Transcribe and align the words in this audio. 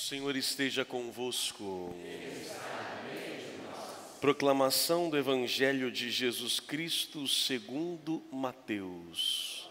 Senhor 0.00 0.34
esteja 0.34 0.82
convosco. 0.82 1.94
Proclamação 4.18 5.10
do 5.10 5.18
Evangelho 5.18 5.92
de 5.92 6.10
Jesus 6.10 6.58
Cristo 6.58 7.28
segundo 7.28 8.22
Mateus. 8.32 9.70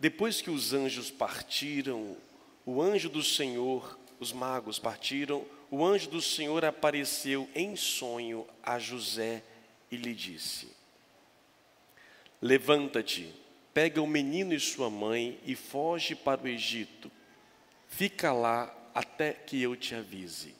Depois 0.00 0.42
que 0.42 0.50
os 0.50 0.72
anjos 0.72 1.08
partiram, 1.08 2.16
o 2.66 2.82
anjo 2.82 3.08
do 3.08 3.22
Senhor, 3.22 3.96
os 4.18 4.32
magos 4.32 4.80
partiram, 4.80 5.46
o 5.70 5.86
anjo 5.86 6.10
do 6.10 6.20
Senhor 6.20 6.64
apareceu 6.64 7.48
em 7.54 7.76
sonho 7.76 8.44
a 8.60 8.80
José 8.80 9.44
e 9.92 9.96
lhe 9.96 10.12
disse: 10.12 10.68
Levanta-te, 12.42 13.32
pega 13.76 14.00
o 14.00 14.06
menino 14.06 14.54
e 14.54 14.58
sua 14.58 14.88
mãe 14.88 15.38
e 15.44 15.54
foge 15.54 16.14
para 16.14 16.42
o 16.42 16.48
Egito. 16.48 17.12
Fica 17.86 18.32
lá 18.32 18.74
até 18.94 19.34
que 19.34 19.60
eu 19.60 19.76
te 19.76 19.94
avise. 19.94 20.54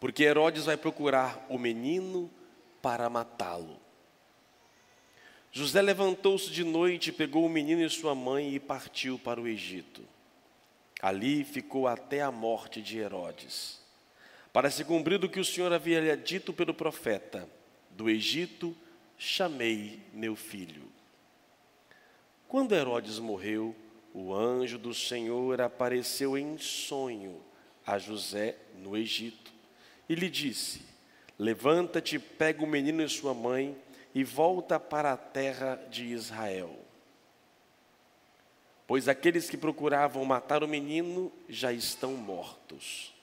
Porque 0.00 0.24
Herodes 0.24 0.64
vai 0.64 0.76
procurar 0.76 1.46
o 1.48 1.56
menino 1.56 2.28
para 2.82 3.08
matá-lo. 3.08 3.78
José 5.52 5.80
levantou-se 5.80 6.50
de 6.50 6.64
noite, 6.64 7.12
pegou 7.12 7.46
o 7.46 7.48
menino 7.48 7.80
e 7.80 7.88
sua 7.88 8.12
mãe 8.12 8.52
e 8.52 8.58
partiu 8.58 9.16
para 9.16 9.40
o 9.40 9.46
Egito. 9.46 10.02
Ali 11.00 11.44
ficou 11.44 11.86
até 11.86 12.22
a 12.22 12.32
morte 12.32 12.82
de 12.82 12.98
Herodes, 12.98 13.78
para 14.52 14.68
se 14.68 14.84
cumprir 14.84 15.24
o 15.24 15.28
que 15.28 15.38
o 15.38 15.44
Senhor 15.44 15.72
havia 15.72 16.16
dito 16.16 16.52
pelo 16.52 16.74
profeta: 16.74 17.48
Do 17.88 18.10
Egito 18.10 18.76
chamei 19.16 20.00
meu 20.12 20.34
filho. 20.34 20.90
Quando 22.52 22.74
Herodes 22.74 23.18
morreu, 23.18 23.74
o 24.12 24.34
anjo 24.34 24.76
do 24.76 24.92
Senhor 24.92 25.58
apareceu 25.62 26.36
em 26.36 26.58
sonho 26.58 27.40
a 27.86 27.96
José 27.96 28.58
no 28.76 28.94
Egito 28.94 29.50
e 30.06 30.14
lhe 30.14 30.28
disse: 30.28 30.82
Levanta-te, 31.38 32.18
pega 32.18 32.62
o 32.62 32.66
menino 32.66 33.02
e 33.02 33.08
sua 33.08 33.32
mãe 33.32 33.74
e 34.14 34.22
volta 34.22 34.78
para 34.78 35.14
a 35.14 35.16
terra 35.16 35.76
de 35.90 36.04
Israel. 36.04 36.78
Pois 38.86 39.08
aqueles 39.08 39.48
que 39.48 39.56
procuravam 39.56 40.22
matar 40.22 40.62
o 40.62 40.68
menino 40.68 41.32
já 41.48 41.72
estão 41.72 42.12
mortos. 42.12 43.14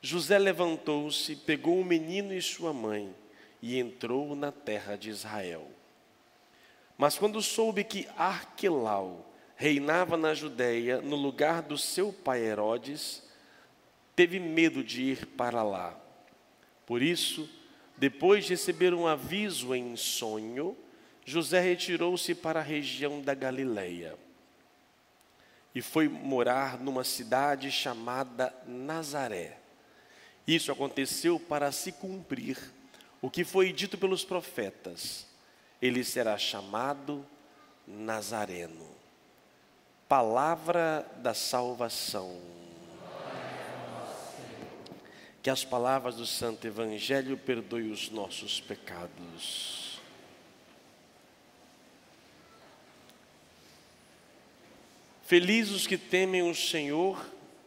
José 0.00 0.38
levantou-se, 0.38 1.34
pegou 1.34 1.80
o 1.80 1.84
menino 1.84 2.32
e 2.32 2.40
sua 2.40 2.72
mãe 2.72 3.12
e 3.60 3.76
entrou 3.76 4.36
na 4.36 4.52
terra 4.52 4.94
de 4.94 5.10
Israel. 5.10 5.68
Mas 6.98 7.16
quando 7.16 7.40
soube 7.40 7.84
que 7.84 8.08
Arquelau 8.16 9.24
reinava 9.56 10.16
na 10.16 10.34
Judéia, 10.34 11.00
no 11.00 11.16
lugar 11.16 11.62
do 11.62 11.78
seu 11.78 12.12
pai 12.12 12.42
Herodes, 12.42 13.22
teve 14.16 14.40
medo 14.40 14.82
de 14.82 15.02
ir 15.02 15.26
para 15.26 15.62
lá. 15.62 15.96
Por 16.84 17.00
isso, 17.00 17.48
depois 17.96 18.44
de 18.44 18.50
receber 18.50 18.92
um 18.92 19.06
aviso 19.06 19.74
em 19.74 19.94
sonho, 19.96 20.76
José 21.24 21.60
retirou-se 21.60 22.34
para 22.34 22.58
a 22.58 22.62
região 22.62 23.22
da 23.22 23.34
Galileia 23.34 24.18
e 25.78 25.80
foi 25.80 26.08
morar 26.08 26.80
numa 26.80 27.04
cidade 27.04 27.70
chamada 27.70 28.52
Nazaré. 28.66 29.58
Isso 30.46 30.72
aconteceu 30.72 31.38
para 31.38 31.70
se 31.70 31.92
cumprir 31.92 32.58
o 33.22 33.30
que 33.30 33.44
foi 33.44 33.72
dito 33.72 33.96
pelos 33.96 34.24
profetas: 34.24 35.27
ele 35.80 36.02
será 36.02 36.36
chamado 36.36 37.24
Nazareno. 37.86 38.88
Palavra 40.08 41.06
da 41.18 41.34
salvação. 41.34 42.40
Que 45.42 45.50
as 45.50 45.64
palavras 45.64 46.16
do 46.16 46.26
Santo 46.26 46.66
Evangelho 46.66 47.36
perdoem 47.36 47.90
os 47.90 48.10
nossos 48.10 48.60
pecados. 48.60 50.00
Felizes 55.22 55.74
os 55.74 55.86
que 55.86 55.98
temem 55.98 56.42
o 56.42 56.54
Senhor 56.54 57.24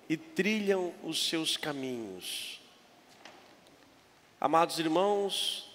e 0.10 0.18
trilham 0.18 0.94
os 1.04 1.30
seus 1.30 1.56
caminhos. 1.56 2.60
Amados 4.40 4.80
irmãos, 4.80 5.71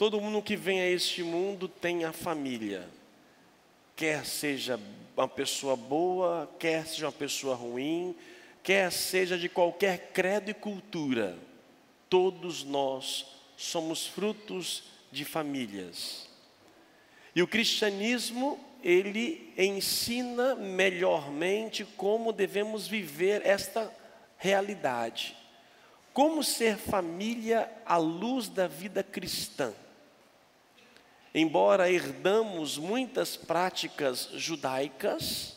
todo 0.00 0.18
mundo 0.18 0.40
que 0.40 0.56
vem 0.56 0.80
a 0.80 0.88
este 0.88 1.22
mundo 1.22 1.68
tem 1.68 2.06
a 2.06 2.10
família, 2.10 2.88
quer 3.94 4.24
seja 4.24 4.80
uma 5.14 5.28
pessoa 5.28 5.76
boa, 5.76 6.50
quer 6.58 6.86
seja 6.86 7.04
uma 7.04 7.12
pessoa 7.12 7.54
ruim, 7.54 8.16
quer 8.62 8.90
seja 8.90 9.36
de 9.36 9.46
qualquer 9.46 10.10
credo 10.14 10.50
e 10.50 10.54
cultura, 10.54 11.36
todos 12.08 12.64
nós 12.64 13.26
somos 13.58 14.06
frutos 14.06 14.84
de 15.12 15.22
famílias. 15.22 16.30
E 17.36 17.42
o 17.42 17.46
cristianismo, 17.46 18.58
ele 18.82 19.52
ensina 19.54 20.54
melhormente 20.54 21.84
como 21.84 22.32
devemos 22.32 22.88
viver 22.88 23.44
esta 23.44 23.94
realidade. 24.38 25.36
Como 26.14 26.42
ser 26.42 26.78
família 26.78 27.70
à 27.84 27.98
luz 27.98 28.48
da 28.48 28.66
vida 28.66 29.02
cristã. 29.02 29.74
Embora 31.34 31.90
herdamos 31.90 32.76
muitas 32.76 33.36
práticas 33.36 34.30
judaicas, 34.34 35.56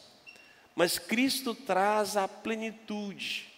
mas 0.76 1.00
Cristo 1.00 1.56
traz 1.56 2.16
a 2.16 2.28
plenitude. 2.28 3.52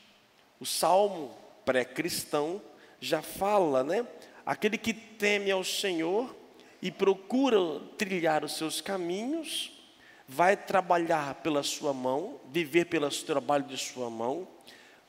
O 0.59 0.65
salmo 0.65 1.35
pré-cristão 1.65 2.61
já 3.01 3.21
fala, 3.21 3.83
né? 3.83 4.07
Aquele 4.45 4.77
que 4.77 4.93
teme 4.93 5.51
ao 5.51 5.63
Senhor 5.63 6.35
e 6.81 6.91
procura 6.91 7.79
trilhar 7.97 8.43
os 8.43 8.55
seus 8.55 8.79
caminhos, 8.79 9.71
vai 10.27 10.55
trabalhar 10.55 11.35
pela 11.35 11.63
sua 11.63 11.93
mão, 11.93 12.39
viver 12.51 12.85
pelo 12.85 13.09
trabalho 13.09 13.65
de 13.65 13.77
sua 13.77 14.09
mão, 14.09 14.47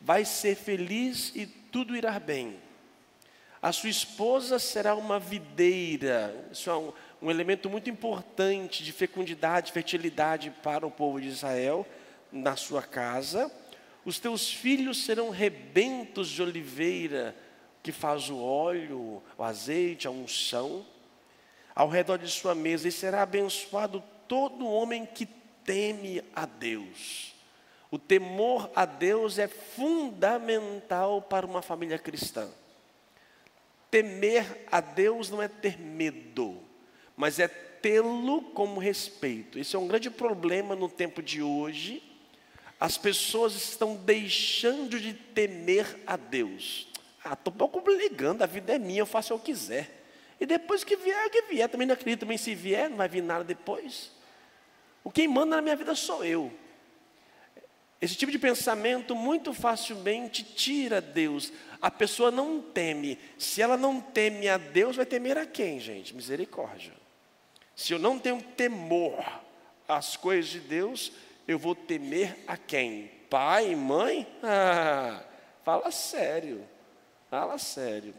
vai 0.00 0.24
ser 0.24 0.56
feliz 0.56 1.32
e 1.34 1.46
tudo 1.46 1.96
irá 1.96 2.18
bem. 2.18 2.65
A 3.66 3.72
sua 3.72 3.90
esposa 3.90 4.60
será 4.60 4.94
uma 4.94 5.18
videira, 5.18 6.32
isso 6.52 6.70
é 6.70 6.76
um, 6.76 6.92
um 7.20 7.28
elemento 7.28 7.68
muito 7.68 7.90
importante 7.90 8.84
de 8.84 8.92
fecundidade, 8.92 9.72
fertilidade 9.72 10.52
para 10.62 10.86
o 10.86 10.90
povo 10.90 11.20
de 11.20 11.26
Israel 11.26 11.84
na 12.30 12.54
sua 12.54 12.80
casa. 12.80 13.50
Os 14.04 14.20
teus 14.20 14.48
filhos 14.48 15.04
serão 15.04 15.30
rebentos 15.30 16.28
de 16.28 16.40
oliveira, 16.40 17.34
que 17.82 17.90
faz 17.90 18.30
o 18.30 18.40
óleo, 18.40 19.20
o 19.36 19.42
azeite, 19.42 20.06
a 20.06 20.12
unção, 20.12 20.86
ao 21.74 21.88
redor 21.88 22.18
de 22.18 22.30
sua 22.30 22.54
mesa, 22.54 22.86
e 22.86 22.92
será 22.92 23.22
abençoado 23.22 24.00
todo 24.28 24.64
homem 24.64 25.04
que 25.04 25.26
teme 25.64 26.22
a 26.36 26.46
Deus. 26.46 27.34
O 27.90 27.98
temor 27.98 28.70
a 28.76 28.84
Deus 28.84 29.40
é 29.40 29.48
fundamental 29.48 31.20
para 31.20 31.44
uma 31.44 31.62
família 31.62 31.98
cristã. 31.98 32.48
Temer 33.90 34.66
a 34.70 34.80
Deus 34.80 35.30
não 35.30 35.40
é 35.40 35.48
ter 35.48 35.78
medo, 35.78 36.60
mas 37.16 37.38
é 37.38 37.48
tê-lo 37.48 38.42
como 38.42 38.80
respeito. 38.80 39.58
Isso 39.58 39.76
é 39.76 39.80
um 39.80 39.86
grande 39.86 40.10
problema 40.10 40.74
no 40.74 40.88
tempo 40.88 41.22
de 41.22 41.42
hoje. 41.42 42.02
As 42.78 42.98
pessoas 42.98 43.54
estão 43.54 43.96
deixando 43.96 45.00
de 45.00 45.14
temer 45.14 45.98
a 46.06 46.16
Deus. 46.16 46.88
Ah, 47.24 47.32
estou 47.32 47.52
pouco 47.52 47.82
ligando, 47.90 48.42
a 48.42 48.46
vida 48.46 48.74
é 48.74 48.78
minha, 48.78 49.00
eu 49.00 49.06
faço 49.06 49.34
o 49.34 49.38
que 49.38 49.50
eu 49.50 49.54
quiser. 49.54 50.04
E 50.40 50.46
depois 50.46 50.84
que 50.84 50.96
vier, 50.96 51.26
o 51.26 51.30
que 51.30 51.42
vier. 51.42 51.68
Também 51.68 51.86
não 51.86 51.94
acredito, 51.94 52.20
também 52.20 52.36
se 52.36 52.54
vier, 52.54 52.90
não 52.90 52.96
vai 52.96 53.08
vir 53.08 53.22
nada 53.22 53.42
depois. 53.42 54.12
O 55.02 55.10
quem 55.10 55.26
manda 55.26 55.56
na 55.56 55.62
minha 55.62 55.76
vida 55.76 55.94
sou 55.94 56.24
eu. 56.24 56.52
Esse 58.00 58.14
tipo 58.14 58.30
de 58.30 58.38
pensamento 58.38 59.14
muito 59.14 59.54
facilmente 59.54 60.44
tira 60.44 61.00
Deus. 61.00 61.52
A 61.80 61.90
pessoa 61.90 62.30
não 62.30 62.60
teme. 62.60 63.18
Se 63.38 63.62
ela 63.62 63.76
não 63.76 64.00
teme 64.00 64.48
a 64.48 64.58
Deus, 64.58 64.96
vai 64.96 65.06
temer 65.06 65.38
a 65.38 65.46
quem, 65.46 65.80
gente? 65.80 66.14
Misericórdia. 66.14 66.92
Se 67.74 67.92
eu 67.92 67.98
não 67.98 68.18
tenho 68.18 68.42
temor 68.42 69.24
às 69.88 70.16
coisas 70.16 70.50
de 70.50 70.60
Deus, 70.60 71.12
eu 71.48 71.58
vou 71.58 71.74
temer 71.74 72.36
a 72.46 72.56
quem? 72.56 73.10
Pai, 73.30 73.74
mãe? 73.74 74.26
Ah, 74.42 75.22
fala 75.64 75.90
sério. 75.90 76.66
Fala 77.30 77.58
sério. 77.58 78.14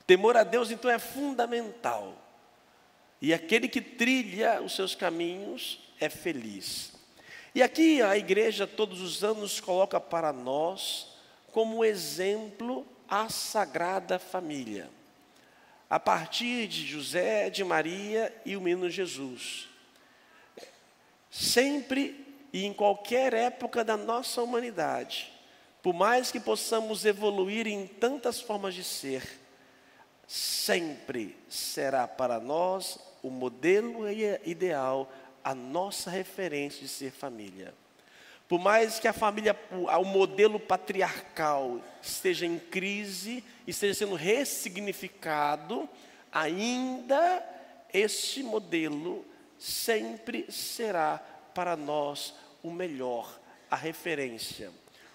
O 0.00 0.04
temor 0.04 0.36
a 0.36 0.42
Deus, 0.42 0.70
então, 0.70 0.90
é 0.90 0.98
fundamental. 0.98 2.16
E 3.20 3.32
aquele 3.32 3.68
que 3.68 3.80
trilha 3.80 4.60
os 4.60 4.74
seus 4.74 4.96
caminhos 4.96 5.80
é 6.00 6.08
feliz. 6.08 6.92
E 7.54 7.62
aqui 7.62 8.00
a 8.00 8.16
igreja, 8.16 8.66
todos 8.66 9.00
os 9.02 9.22
anos, 9.22 9.60
coloca 9.60 10.00
para 10.00 10.32
nós 10.32 11.08
como 11.50 11.84
exemplo 11.84 12.86
a 13.06 13.28
Sagrada 13.28 14.18
Família. 14.18 14.88
A 15.90 16.00
partir 16.00 16.66
de 16.66 16.86
José, 16.86 17.50
de 17.50 17.62
Maria 17.62 18.34
e 18.46 18.56
o 18.56 18.60
menino 18.60 18.88
Jesus. 18.88 19.68
Sempre 21.30 22.26
e 22.54 22.64
em 22.64 22.72
qualquer 22.72 23.34
época 23.34 23.84
da 23.84 23.98
nossa 23.98 24.42
humanidade, 24.42 25.30
por 25.82 25.92
mais 25.92 26.32
que 26.32 26.40
possamos 26.40 27.04
evoluir 27.04 27.66
em 27.66 27.86
tantas 27.86 28.40
formas 28.40 28.74
de 28.74 28.84
ser, 28.84 29.40
sempre 30.26 31.36
será 31.48 32.08
para 32.08 32.40
nós 32.40 32.98
o 33.22 33.30
modelo 33.30 34.10
ideal, 34.10 35.12
a 35.44 35.54
nossa 35.54 36.10
referência 36.10 36.82
de 36.82 36.88
ser 36.88 37.10
família. 37.10 37.74
Por 38.48 38.60
mais 38.60 38.98
que 38.98 39.08
a 39.08 39.12
família, 39.12 39.58
o 39.70 40.04
modelo 40.04 40.60
patriarcal 40.60 41.80
esteja 42.02 42.44
em 42.44 42.58
crise, 42.58 43.42
esteja 43.66 43.94
sendo 43.94 44.14
ressignificado, 44.14 45.88
ainda 46.30 47.42
este 47.92 48.42
modelo 48.42 49.24
sempre 49.58 50.46
será 50.50 51.18
para 51.54 51.76
nós 51.76 52.34
o 52.62 52.70
melhor, 52.70 53.40
a 53.70 53.76
referência. 53.76 54.70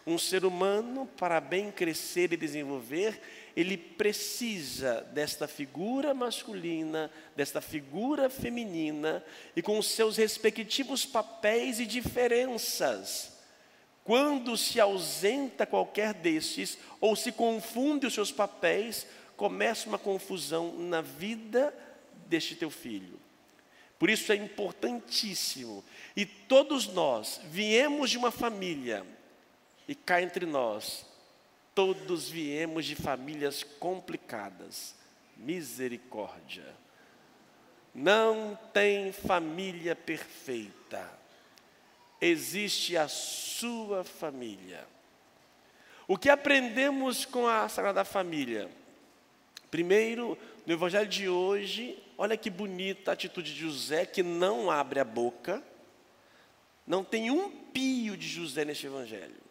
Um 0.05 0.17
ser 0.17 0.45
humano, 0.45 1.07
para 1.17 1.41
bem 1.41 1.71
crescer 1.71 2.31
e 2.31 2.37
desenvolver, 2.37 3.21
ele 3.57 3.75
precisa 3.75 5.01
desta 5.13 5.47
figura 5.47 6.13
masculina, 6.13 7.09
desta 7.35 7.59
figura 7.59 8.29
feminina, 8.29 9.23
e 9.55 9.63
com 9.63 9.79
os 9.79 9.87
seus 9.87 10.15
respectivos 10.15 11.07
papéis 11.07 11.79
e 11.79 11.87
diferenças. 11.87 13.31
Quando 14.03 14.55
se 14.55 14.79
ausenta 14.79 15.65
qualquer 15.65 16.13
destes, 16.13 16.77
ou 17.01 17.15
se 17.15 17.31
confunde 17.31 18.05
os 18.05 18.13
seus 18.13 18.31
papéis, 18.31 19.07
começa 19.35 19.89
uma 19.89 19.97
confusão 19.97 20.77
na 20.77 21.01
vida 21.01 21.73
deste 22.27 22.55
teu 22.55 22.69
filho. 22.69 23.19
Por 23.97 24.07
isso 24.07 24.31
é 24.31 24.35
importantíssimo. 24.35 25.83
E 26.15 26.27
todos 26.27 26.85
nós 26.89 27.41
viemos 27.45 28.11
de 28.11 28.19
uma 28.19 28.29
família, 28.29 29.03
e 29.87 29.95
cá 29.95 30.21
entre 30.21 30.45
nós, 30.45 31.03
todos 31.77 32.27
viemos 32.27 32.87
de 32.87 32.95
famílias 32.95 33.61
complicadas. 33.61 34.95
Misericórdia. 35.37 36.65
Não 37.93 38.57
tem 38.73 39.11
família 39.11 39.95
perfeita. 39.95 41.07
Existe 42.19 42.97
a 42.97 43.07
sua 43.07 44.03
família. 44.03 44.87
O 46.07 46.17
que 46.17 46.31
aprendemos 46.31 47.25
com 47.25 47.47
a 47.47 47.69
Sagrada 47.69 48.03
Família? 48.03 48.71
Primeiro, 49.69 50.35
no 50.65 50.73
Evangelho 50.73 51.07
de 51.07 51.29
hoje, 51.29 51.95
olha 52.17 52.35
que 52.35 52.49
bonita 52.49 53.11
a 53.11 53.13
atitude 53.13 53.53
de 53.53 53.59
José, 53.59 54.03
que 54.03 54.23
não 54.23 54.71
abre 54.71 54.99
a 54.99 55.05
boca, 55.05 55.61
não 56.87 57.03
tem 57.03 57.29
um 57.29 57.51
pio 57.51 58.17
de 58.17 58.27
José 58.27 58.65
neste 58.65 58.87
Evangelho. 58.87 59.46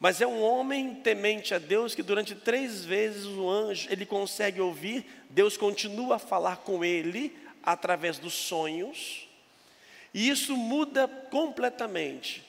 Mas 0.00 0.22
é 0.22 0.26
um 0.26 0.40
homem 0.40 0.94
temente 0.94 1.52
a 1.52 1.58
Deus 1.58 1.94
que 1.94 2.02
durante 2.02 2.34
três 2.34 2.82
vezes 2.86 3.26
o 3.26 3.46
anjo, 3.50 3.86
ele 3.92 4.06
consegue 4.06 4.58
ouvir, 4.58 5.04
Deus 5.28 5.58
continua 5.58 6.16
a 6.16 6.18
falar 6.18 6.56
com 6.56 6.82
ele 6.82 7.38
através 7.62 8.18
dos 8.18 8.32
sonhos, 8.32 9.28
e 10.14 10.30
isso 10.30 10.56
muda 10.56 11.06
completamente. 11.06 12.42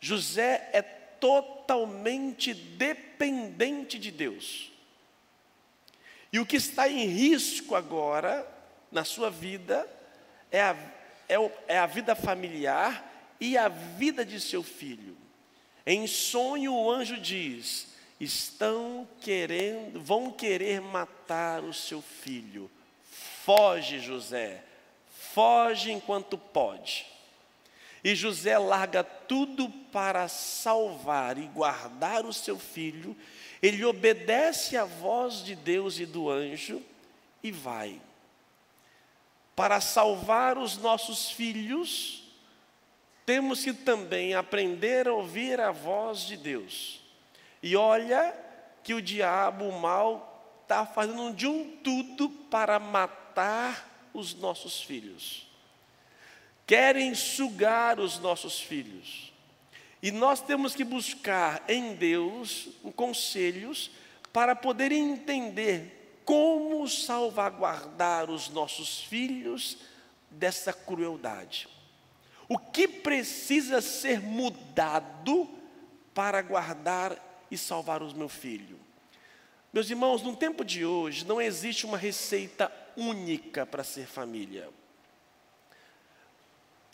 José 0.00 0.70
é 0.72 0.80
totalmente 0.80 2.54
dependente 2.54 3.98
de 3.98 4.10
Deus. 4.10 4.72
E 6.32 6.40
o 6.40 6.46
que 6.46 6.56
está 6.56 6.88
em 6.88 7.06
risco 7.06 7.74
agora, 7.74 8.50
na 8.90 9.04
sua 9.04 9.30
vida, 9.30 9.86
é 10.50 10.62
a, 10.62 10.76
é, 11.28 11.36
é 11.68 11.78
a 11.78 11.86
vida 11.86 12.14
familiar 12.14 13.36
e 13.38 13.58
a 13.58 13.68
vida 13.68 14.24
de 14.24 14.40
seu 14.40 14.62
filho. 14.62 15.23
Em 15.86 16.06
sonho, 16.06 16.74
o 16.74 16.90
anjo 16.90 17.18
diz: 17.18 17.88
estão 18.20 19.06
querendo, 19.20 20.00
vão 20.00 20.30
querer 20.30 20.80
matar 20.80 21.62
o 21.62 21.72
seu 21.74 22.00
filho. 22.00 22.70
Foge, 23.44 24.00
José, 24.00 24.62
foge 25.08 25.92
enquanto 25.92 26.38
pode. 26.38 27.06
E 28.02 28.14
José 28.14 28.58
larga 28.58 29.02
tudo 29.02 29.68
para 29.90 30.28
salvar 30.28 31.38
e 31.38 31.46
guardar 31.46 32.26
o 32.26 32.32
seu 32.32 32.58
filho 32.58 33.16
ele 33.64 33.82
obedece 33.82 34.76
à 34.76 34.84
voz 34.84 35.42
de 35.42 35.54
Deus 35.54 35.98
e 35.98 36.04
do 36.04 36.28
anjo 36.28 36.82
e 37.42 37.50
vai. 37.50 37.98
Para 39.56 39.80
salvar 39.80 40.58
os 40.58 40.76
nossos 40.76 41.30
filhos, 41.30 42.23
temos 43.26 43.64
que 43.64 43.72
também 43.72 44.34
aprender 44.34 45.08
a 45.08 45.12
ouvir 45.12 45.60
a 45.60 45.70
voz 45.70 46.20
de 46.20 46.36
Deus. 46.36 47.00
E 47.62 47.76
olha 47.76 48.34
que 48.82 48.92
o 48.92 49.00
diabo, 49.00 49.66
o 49.66 49.80
mal, 49.80 50.58
está 50.62 50.84
fazendo 50.84 51.32
de 51.32 51.46
um 51.46 51.76
tudo 51.82 52.28
para 52.28 52.78
matar 52.78 54.10
os 54.12 54.34
nossos 54.34 54.82
filhos. 54.82 55.46
Querem 56.66 57.14
sugar 57.14 57.98
os 57.98 58.18
nossos 58.18 58.60
filhos. 58.60 59.32
E 60.02 60.10
nós 60.10 60.40
temos 60.40 60.74
que 60.74 60.84
buscar 60.84 61.64
em 61.68 61.94
Deus 61.94 62.68
conselhos 62.94 63.90
para 64.32 64.54
poder 64.54 64.92
entender 64.92 66.20
como 66.24 66.86
salvaguardar 66.88 68.30
os 68.30 68.48
nossos 68.48 69.00
filhos 69.00 69.78
dessa 70.30 70.72
crueldade. 70.72 71.68
O 72.48 72.58
que 72.58 72.86
precisa 72.86 73.80
ser 73.80 74.20
mudado 74.20 75.48
para 76.12 76.42
guardar 76.42 77.16
e 77.50 77.56
salvar 77.56 78.02
os 78.02 78.12
meu 78.12 78.28
filho? 78.28 78.78
Meus 79.72 79.90
irmãos, 79.90 80.22
no 80.22 80.36
tempo 80.36 80.64
de 80.64 80.84
hoje 80.84 81.26
não 81.26 81.40
existe 81.40 81.86
uma 81.86 81.98
receita 81.98 82.70
única 82.96 83.66
para 83.66 83.82
ser 83.82 84.06
família 84.06 84.68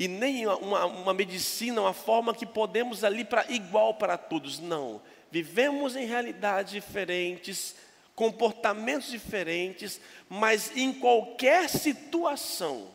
e 0.00 0.08
nem 0.08 0.46
uma, 0.46 0.86
uma 0.86 1.12
medicina, 1.12 1.82
uma 1.82 1.92
forma 1.92 2.34
que 2.34 2.46
podemos 2.46 3.04
ali 3.04 3.22
para 3.22 3.44
igual 3.50 3.92
para 3.92 4.16
todos. 4.16 4.58
Não. 4.58 5.02
Vivemos 5.30 5.94
em 5.94 6.06
realidades 6.06 6.72
diferentes, 6.72 7.76
comportamentos 8.14 9.10
diferentes, 9.10 10.00
mas 10.26 10.74
em 10.74 10.90
qualquer 10.90 11.68
situação 11.68 12.88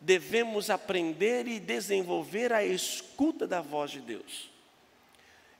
devemos 0.00 0.70
aprender 0.70 1.46
e 1.46 1.58
desenvolver 1.58 2.52
a 2.52 2.64
escuta 2.64 3.46
da 3.46 3.60
voz 3.60 3.90
de 3.90 4.00
Deus. 4.00 4.50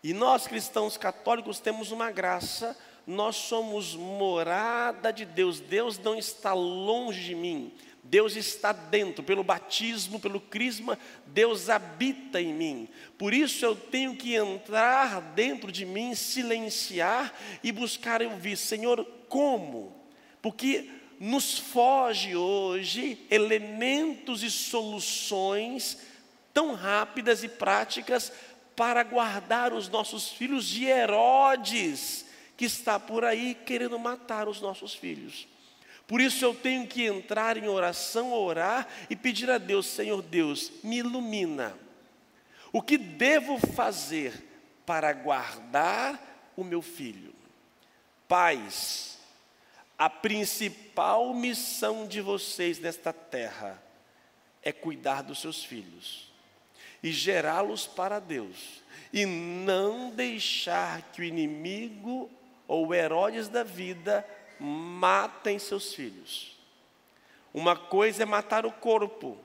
E 0.02 0.12
nós 0.12 0.46
cristãos 0.46 0.96
católicos 0.96 1.58
temos 1.58 1.90
uma 1.90 2.10
graça, 2.10 2.76
nós 3.06 3.36
somos 3.36 3.94
morada 3.94 5.12
de 5.12 5.24
Deus. 5.24 5.60
Deus 5.60 5.98
não 5.98 6.16
está 6.16 6.52
longe 6.52 7.24
de 7.24 7.34
mim. 7.34 7.72
Deus 8.08 8.36
está 8.36 8.72
dentro, 8.72 9.22
pelo 9.22 9.44
batismo, 9.44 10.18
pelo 10.18 10.40
crisma, 10.40 10.98
Deus 11.26 11.68
habita 11.68 12.40
em 12.40 12.54
mim. 12.54 12.88
Por 13.18 13.34
isso 13.34 13.64
eu 13.66 13.76
tenho 13.76 14.16
que 14.16 14.34
entrar 14.34 15.20
dentro 15.20 15.70
de 15.70 15.84
mim, 15.84 16.14
silenciar 16.14 17.34
e 17.62 17.70
buscar 17.70 18.22
ouvir, 18.22 18.56
Senhor, 18.56 19.06
como? 19.28 19.94
Porque 20.40 20.88
nos 21.18 21.58
foge 21.58 22.36
hoje 22.36 23.26
elementos 23.30 24.42
e 24.42 24.50
soluções 24.50 25.98
tão 26.54 26.74
rápidas 26.74 27.42
e 27.42 27.48
práticas 27.48 28.32
para 28.76 29.02
guardar 29.02 29.72
os 29.72 29.88
nossos 29.88 30.30
filhos 30.30 30.66
de 30.66 30.84
Herodes, 30.84 32.26
que 32.56 32.64
está 32.64 32.98
por 32.98 33.24
aí 33.24 33.54
querendo 33.54 33.98
matar 33.98 34.48
os 34.48 34.60
nossos 34.60 34.94
filhos. 34.94 35.48
Por 36.06 36.20
isso 36.20 36.44
eu 36.44 36.54
tenho 36.54 36.86
que 36.86 37.04
entrar 37.04 37.56
em 37.56 37.68
oração, 37.68 38.32
orar 38.32 38.88
e 39.10 39.16
pedir 39.16 39.50
a 39.50 39.58
Deus, 39.58 39.86
Senhor 39.86 40.22
Deus, 40.22 40.72
me 40.82 40.98
ilumina. 40.98 41.76
O 42.72 42.80
que 42.80 42.96
devo 42.96 43.58
fazer 43.58 44.32
para 44.86 45.12
guardar 45.12 46.52
o 46.56 46.64
meu 46.64 46.80
filho? 46.80 47.34
Pais, 48.26 49.17
a 49.98 50.08
principal 50.08 51.34
missão 51.34 52.06
de 52.06 52.20
vocês 52.20 52.78
nesta 52.78 53.12
terra 53.12 53.82
é 54.62 54.72
cuidar 54.72 55.22
dos 55.22 55.40
seus 55.40 55.64
filhos 55.64 56.28
e 57.02 57.12
gerá-los 57.12 57.86
para 57.86 58.18
Deus, 58.18 58.82
e 59.12 59.24
não 59.24 60.10
deixar 60.10 61.02
que 61.12 61.20
o 61.20 61.24
inimigo 61.24 62.30
ou 62.66 62.94
Herodes 62.94 63.48
da 63.48 63.62
vida 63.62 64.26
matem 64.58 65.58
seus 65.58 65.94
filhos. 65.94 66.56
Uma 67.54 67.76
coisa 67.76 68.24
é 68.24 68.26
matar 68.26 68.66
o 68.66 68.72
corpo, 68.72 69.38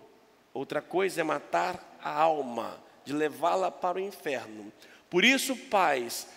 outra 0.54 0.82
coisa 0.82 1.22
é 1.22 1.24
matar 1.24 1.98
a 2.02 2.12
alma, 2.12 2.82
de 3.06 3.14
levá-la 3.14 3.70
para 3.70 3.98
o 3.98 4.02
inferno. 4.02 4.72
Por 5.10 5.24
isso, 5.24 5.56
pais, 5.56 6.28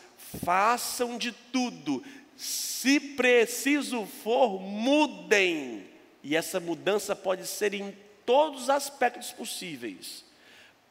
façam 0.44 1.16
de 1.16 1.32
tudo, 1.32 2.04
se 2.36 3.00
preciso 3.00 4.04
for, 4.06 4.60
mudem. 4.60 5.88
E 6.22 6.36
essa 6.36 6.60
mudança 6.60 7.16
pode 7.16 7.46
ser 7.46 7.72
em 7.74 7.96
todos 8.24 8.64
os 8.64 8.70
aspectos 8.70 9.32
possíveis, 9.32 10.24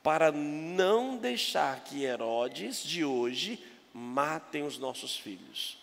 para 0.02 0.32
não 0.32 1.18
deixar 1.18 1.84
que 1.84 2.04
Herodes 2.04 2.84
de 2.84 3.04
hoje 3.04 3.64
matem 3.94 4.64
os 4.64 4.78
nossos 4.78 5.18
filhos. 5.18 5.78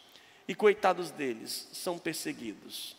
E 0.48 0.54
coitados 0.54 1.10
deles, 1.10 1.68
são 1.72 1.98
perseguidos. 1.98 2.96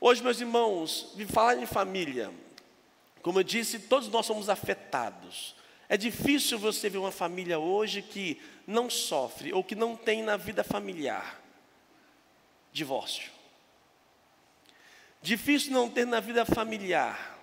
Hoje, 0.00 0.22
meus 0.22 0.40
irmãos, 0.40 1.12
me 1.16 1.26
falar 1.26 1.56
em 1.56 1.66
família, 1.66 2.30
como 3.20 3.40
eu 3.40 3.44
disse, 3.44 3.80
todos 3.80 4.08
nós 4.08 4.24
somos 4.26 4.48
afetados. 4.48 5.56
É 5.88 5.96
difícil 5.96 6.58
você 6.58 6.90
ver 6.90 6.98
uma 6.98 7.10
família 7.10 7.58
hoje 7.58 8.02
que 8.02 8.40
não 8.66 8.90
sofre 8.90 9.52
ou 9.52 9.64
que 9.64 9.74
não 9.74 9.96
tem 9.96 10.22
na 10.22 10.36
vida 10.36 10.62
familiar 10.62 11.40
divórcio. 12.72 13.30
Difícil 15.20 15.72
não 15.72 15.90
ter 15.90 16.06
na 16.06 16.20
vida 16.20 16.44
familiar 16.44 17.36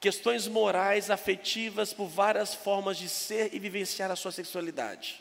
questões 0.00 0.46
morais, 0.46 1.10
afetivas 1.10 1.92
por 1.92 2.06
várias 2.06 2.54
formas 2.54 2.96
de 2.96 3.08
ser 3.08 3.52
e 3.52 3.58
vivenciar 3.58 4.10
a 4.10 4.16
sua 4.16 4.30
sexualidade. 4.30 5.20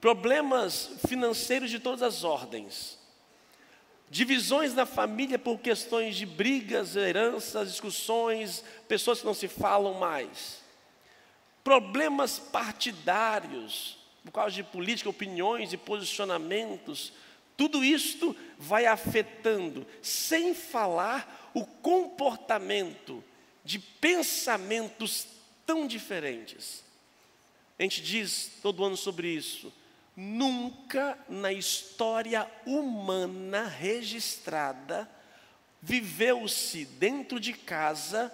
Problemas 0.00 0.92
financeiros 1.06 1.70
de 1.70 1.78
todas 1.78 2.02
as 2.02 2.24
ordens. 2.24 2.98
Divisões 4.10 4.74
na 4.74 4.86
família 4.86 5.38
por 5.38 5.58
questões 5.58 6.16
de 6.16 6.26
brigas, 6.26 6.94
heranças, 6.94 7.70
discussões, 7.70 8.62
pessoas 8.86 9.20
que 9.20 9.26
não 9.26 9.34
se 9.34 9.48
falam 9.48 9.94
mais. 9.94 10.62
Problemas 11.64 12.38
partidários, 12.38 13.98
por 14.24 14.32
causa 14.32 14.54
de 14.54 14.62
política, 14.62 15.10
opiniões 15.10 15.72
e 15.72 15.76
posicionamentos. 15.76 17.12
Tudo 17.56 17.84
isto 17.84 18.36
vai 18.58 18.86
afetando, 18.86 19.86
sem 20.02 20.54
falar 20.54 21.50
o 21.54 21.64
comportamento 21.64 23.22
de 23.64 23.78
pensamentos 23.78 25.26
tão 25.64 25.86
diferentes. 25.86 26.84
A 27.78 27.82
gente 27.82 28.02
diz 28.02 28.52
todo 28.62 28.84
ano 28.84 28.96
sobre 28.96 29.28
isso. 29.28 29.72
Nunca 30.16 31.18
na 31.28 31.52
história 31.52 32.48
humana 32.64 33.66
registrada 33.66 35.08
viveu-se 35.82 36.84
dentro 36.84 37.40
de 37.40 37.52
casa 37.52 38.32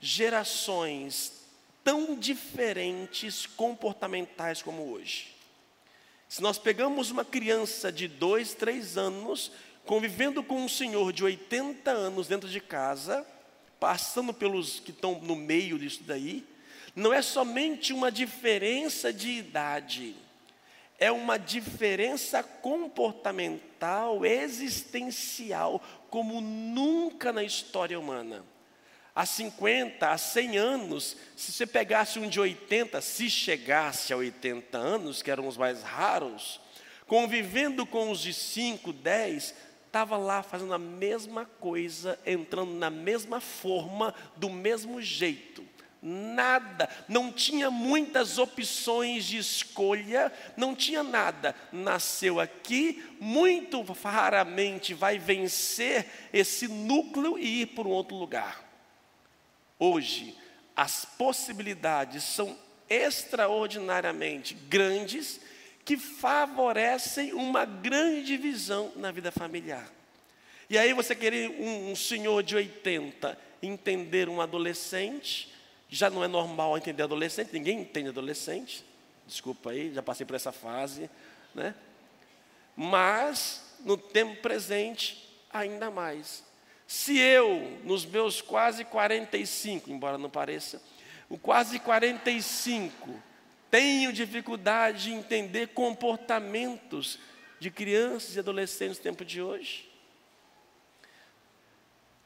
gerações 0.00 1.40
tão 1.84 2.18
diferentes 2.18 3.46
comportamentais 3.46 4.60
como 4.60 4.90
hoje. 4.90 5.34
Se 6.28 6.42
nós 6.42 6.58
pegamos 6.58 7.10
uma 7.10 7.24
criança 7.24 7.90
de 7.90 8.06
dois, 8.06 8.54
três 8.54 8.96
anos, 8.96 9.50
convivendo 9.84 10.42
com 10.42 10.62
um 10.62 10.68
senhor 10.68 11.12
de 11.12 11.24
80 11.24 11.90
anos 11.90 12.28
dentro 12.28 12.48
de 12.48 12.60
casa, 12.60 13.26
passando 13.78 14.32
pelos 14.32 14.78
que 14.78 14.90
estão 14.90 15.20
no 15.20 15.34
meio 15.34 15.78
disso 15.78 16.02
daí, 16.04 16.46
não 16.94 17.12
é 17.12 17.22
somente 17.22 17.92
uma 17.92 18.12
diferença 18.12 19.12
de 19.12 19.30
idade, 19.30 20.14
é 21.00 21.10
uma 21.10 21.38
diferença 21.38 22.42
comportamental, 22.42 24.24
existencial, 24.24 25.82
como 26.10 26.42
nunca 26.42 27.32
na 27.32 27.42
história 27.42 27.98
humana. 27.98 28.44
Há 29.14 29.24
50, 29.24 30.08
há 30.08 30.18
100 30.18 30.58
anos, 30.58 31.16
se 31.34 31.52
você 31.52 31.66
pegasse 31.66 32.18
um 32.18 32.28
de 32.28 32.38
80, 32.38 33.00
se 33.00 33.30
chegasse 33.30 34.12
a 34.12 34.16
80 34.18 34.76
anos, 34.76 35.22
que 35.22 35.30
eram 35.30 35.48
os 35.48 35.56
mais 35.56 35.82
raros, 35.82 36.60
convivendo 37.06 37.86
com 37.86 38.10
os 38.10 38.20
de 38.20 38.34
5, 38.34 38.92
10, 38.92 39.54
estava 39.86 40.18
lá 40.18 40.42
fazendo 40.42 40.74
a 40.74 40.78
mesma 40.78 41.46
coisa, 41.46 42.18
entrando 42.26 42.72
na 42.74 42.90
mesma 42.90 43.40
forma, 43.40 44.14
do 44.36 44.50
mesmo 44.50 45.00
jeito 45.00 45.69
nada, 46.02 46.88
não 47.08 47.30
tinha 47.30 47.70
muitas 47.70 48.38
opções 48.38 49.24
de 49.24 49.36
escolha, 49.36 50.32
não 50.56 50.74
tinha 50.74 51.02
nada. 51.02 51.54
Nasceu 51.72 52.40
aqui, 52.40 53.02
muito 53.20 53.82
raramente 53.82 54.94
vai 54.94 55.18
vencer 55.18 56.06
esse 56.32 56.68
núcleo 56.68 57.38
e 57.38 57.62
ir 57.62 57.66
para 57.66 57.86
um 57.86 57.92
outro 57.92 58.16
lugar. 58.16 58.64
Hoje, 59.78 60.36
as 60.76 61.04
possibilidades 61.04 62.24
são 62.24 62.56
extraordinariamente 62.88 64.54
grandes 64.54 65.40
que 65.84 65.96
favorecem 65.96 67.32
uma 67.32 67.64
grande 67.64 68.26
divisão 68.26 68.92
na 68.96 69.10
vida 69.10 69.30
familiar. 69.30 69.90
E 70.68 70.78
aí 70.78 70.92
você 70.92 71.14
querer 71.14 71.50
um, 71.50 71.90
um 71.90 71.96
senhor 71.96 72.42
de 72.42 72.54
80 72.54 73.36
entender 73.62 74.28
um 74.28 74.40
adolescente, 74.40 75.49
já 75.90 76.08
não 76.08 76.22
é 76.22 76.28
normal 76.28 76.78
entender 76.78 77.02
adolescente, 77.02 77.52
ninguém 77.52 77.80
entende 77.80 78.10
adolescente. 78.10 78.84
Desculpa 79.26 79.70
aí, 79.70 79.92
já 79.92 80.02
passei 80.02 80.24
por 80.24 80.36
essa 80.36 80.52
fase, 80.52 81.10
né? 81.54 81.74
Mas 82.76 83.76
no 83.84 83.96
tempo 83.96 84.40
presente, 84.40 85.28
ainda 85.52 85.90
mais. 85.90 86.44
Se 86.86 87.18
eu, 87.18 87.78
nos 87.84 88.06
meus 88.06 88.40
quase 88.40 88.84
45, 88.84 89.90
embora 89.90 90.16
não 90.16 90.30
pareça, 90.30 90.80
o 91.28 91.36
quase 91.36 91.78
45, 91.78 93.10
tenho 93.70 94.12
dificuldade 94.12 95.04
de 95.04 95.12
entender 95.12 95.68
comportamentos 95.68 97.18
de 97.58 97.70
crianças 97.70 98.36
e 98.36 98.38
adolescentes 98.38 98.98
no 98.98 99.02
tempo 99.02 99.24
de 99.24 99.42
hoje, 99.42 99.89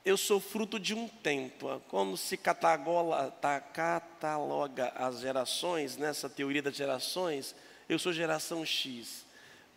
eu 0.05 0.17
sou 0.19 0.39
fruto 0.39 0.79
de 0.79 0.93
um 0.93 1.09
tempo. 1.09 1.81
Quando 1.89 2.17
se 2.17 2.37
cataloga, 2.37 3.31
tá, 3.31 3.59
cataloga 3.59 4.93
as 4.95 5.21
gerações, 5.21 5.97
nessa 5.97 6.29
teoria 6.29 6.61
das 6.61 6.77
gerações, 6.77 7.55
eu 7.89 7.99
sou 7.99 8.13
geração 8.13 8.67
X. 8.67 9.25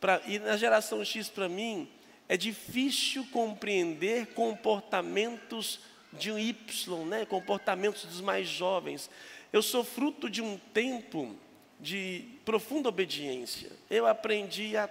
Pra, 0.01 0.21
e 0.27 0.37
na 0.37 0.57
geração 0.57 1.03
X, 1.03 1.29
para 1.29 1.47
mim, 1.47 1.89
é 2.27 2.35
difícil 2.35 3.25
compreender 3.31 4.27
comportamentos 4.33 5.79
de 6.11 6.29
um 6.31 6.37
Y, 6.37 7.05
né? 7.05 7.25
comportamentos 7.25 8.03
dos 8.03 8.19
mais 8.19 8.49
jovens. 8.49 9.09
Eu 9.53 9.61
sou 9.61 9.83
fruto 9.83 10.29
de 10.29 10.41
um 10.41 10.57
tempo 10.73 11.37
de 11.79 12.25
profunda 12.43 12.89
obediência. 12.89 13.71
Eu 13.89 14.05
aprendi 14.05 14.75
a, 14.75 14.89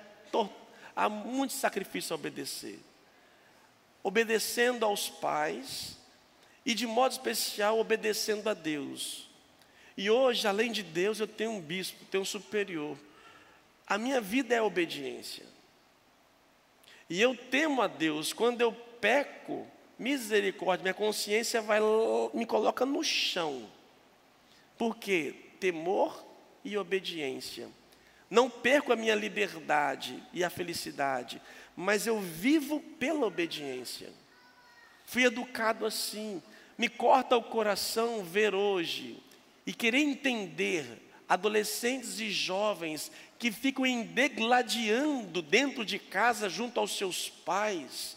a 0.94 1.08
muito 1.10 1.52
sacrifício 1.52 2.14
a 2.14 2.16
obedecer 2.16 2.80
obedecendo 4.06 4.84
aos 4.84 5.08
pais 5.10 5.98
e, 6.64 6.74
de 6.74 6.86
modo 6.86 7.10
especial, 7.10 7.80
obedecendo 7.80 8.48
a 8.48 8.54
Deus. 8.54 9.28
E 9.96 10.08
hoje, 10.08 10.46
além 10.46 10.70
de 10.70 10.84
Deus, 10.84 11.18
eu 11.18 11.26
tenho 11.26 11.50
um 11.50 11.60
bispo, 11.60 12.04
tenho 12.04 12.22
um 12.22 12.24
superior. 12.24 12.96
A 13.84 13.98
minha 13.98 14.20
vida 14.20 14.54
é 14.54 14.62
obediência. 14.62 15.44
E 17.10 17.20
eu 17.20 17.36
temo 17.36 17.82
a 17.82 17.88
Deus. 17.88 18.32
Quando 18.32 18.60
eu 18.60 18.70
peco, 18.70 19.66
misericórdia, 19.98 20.84
minha 20.84 20.94
consciência 20.94 21.60
vai 21.60 21.80
me 22.32 22.46
coloca 22.46 22.86
no 22.86 23.02
chão. 23.02 23.68
Por 24.78 24.96
quê? 24.98 25.34
Temor 25.58 26.24
e 26.64 26.78
obediência. 26.78 27.68
Não 28.30 28.48
perco 28.48 28.92
a 28.92 28.96
minha 28.96 29.16
liberdade 29.16 30.22
e 30.32 30.44
a 30.44 30.50
felicidade, 30.50 31.42
mas 31.76 32.06
eu 32.06 32.18
vivo 32.18 32.80
pela 32.98 33.26
obediência. 33.26 34.10
Fui 35.04 35.24
educado 35.24 35.84
assim. 35.84 36.42
Me 36.78 36.88
corta 36.88 37.36
o 37.36 37.42
coração 37.42 38.24
ver 38.24 38.54
hoje 38.54 39.22
e 39.66 39.72
querer 39.72 39.98
entender 39.98 41.02
adolescentes 41.28 42.18
e 42.18 42.30
jovens 42.30 43.10
que 43.38 43.50
ficam 43.52 43.84
endegladiando 43.84 45.42
dentro 45.42 45.84
de 45.84 45.98
casa 45.98 46.48
junto 46.48 46.80
aos 46.80 46.96
seus 46.96 47.28
pais. 47.28 48.16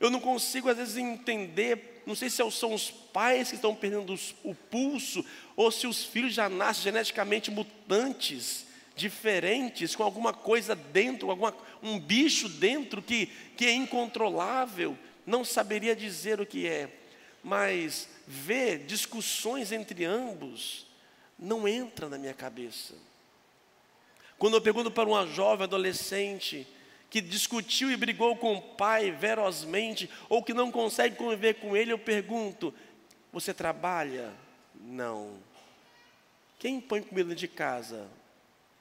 Eu 0.00 0.10
não 0.10 0.20
consigo 0.20 0.68
às 0.68 0.76
vezes 0.76 0.96
entender, 0.96 2.02
não 2.06 2.14
sei 2.14 2.30
se 2.30 2.42
são 2.50 2.72
os 2.72 2.90
pais 2.90 3.50
que 3.50 3.56
estão 3.56 3.74
perdendo 3.74 4.18
o 4.42 4.54
pulso 4.54 5.24
ou 5.54 5.70
se 5.70 5.86
os 5.86 6.04
filhos 6.04 6.32
já 6.32 6.48
nascem 6.48 6.84
geneticamente 6.84 7.50
mutantes 7.50 8.69
diferentes, 9.00 9.96
com 9.96 10.02
alguma 10.02 10.32
coisa 10.32 10.76
dentro, 10.76 11.30
alguma, 11.30 11.54
um 11.82 11.98
bicho 11.98 12.48
dentro 12.48 13.00
que, 13.00 13.26
que 13.56 13.64
é 13.64 13.72
incontrolável, 13.72 14.96
não 15.26 15.44
saberia 15.44 15.96
dizer 15.96 16.40
o 16.40 16.46
que 16.46 16.66
é, 16.66 16.90
mas 17.42 18.08
ver 18.26 18.80
discussões 18.80 19.72
entre 19.72 20.04
ambos 20.04 20.86
não 21.38 21.66
entra 21.66 22.08
na 22.08 22.18
minha 22.18 22.34
cabeça. 22.34 22.94
Quando 24.38 24.54
eu 24.54 24.60
pergunto 24.60 24.90
para 24.90 25.08
uma 25.08 25.26
jovem 25.26 25.64
adolescente 25.64 26.66
que 27.08 27.20
discutiu 27.20 27.90
e 27.90 27.96
brigou 27.96 28.36
com 28.36 28.54
o 28.54 28.62
pai 28.62 29.14
ferozmente, 29.18 30.08
ou 30.28 30.42
que 30.42 30.54
não 30.54 30.70
consegue 30.70 31.16
conviver 31.16 31.54
com 31.54 31.76
ele, 31.76 31.92
eu 31.92 31.98
pergunto: 31.98 32.72
Você 33.32 33.52
trabalha? 33.52 34.32
Não. 34.74 35.38
Quem 36.58 36.80
põe 36.80 37.02
comida 37.02 37.34
de 37.34 37.48
casa? 37.48 38.06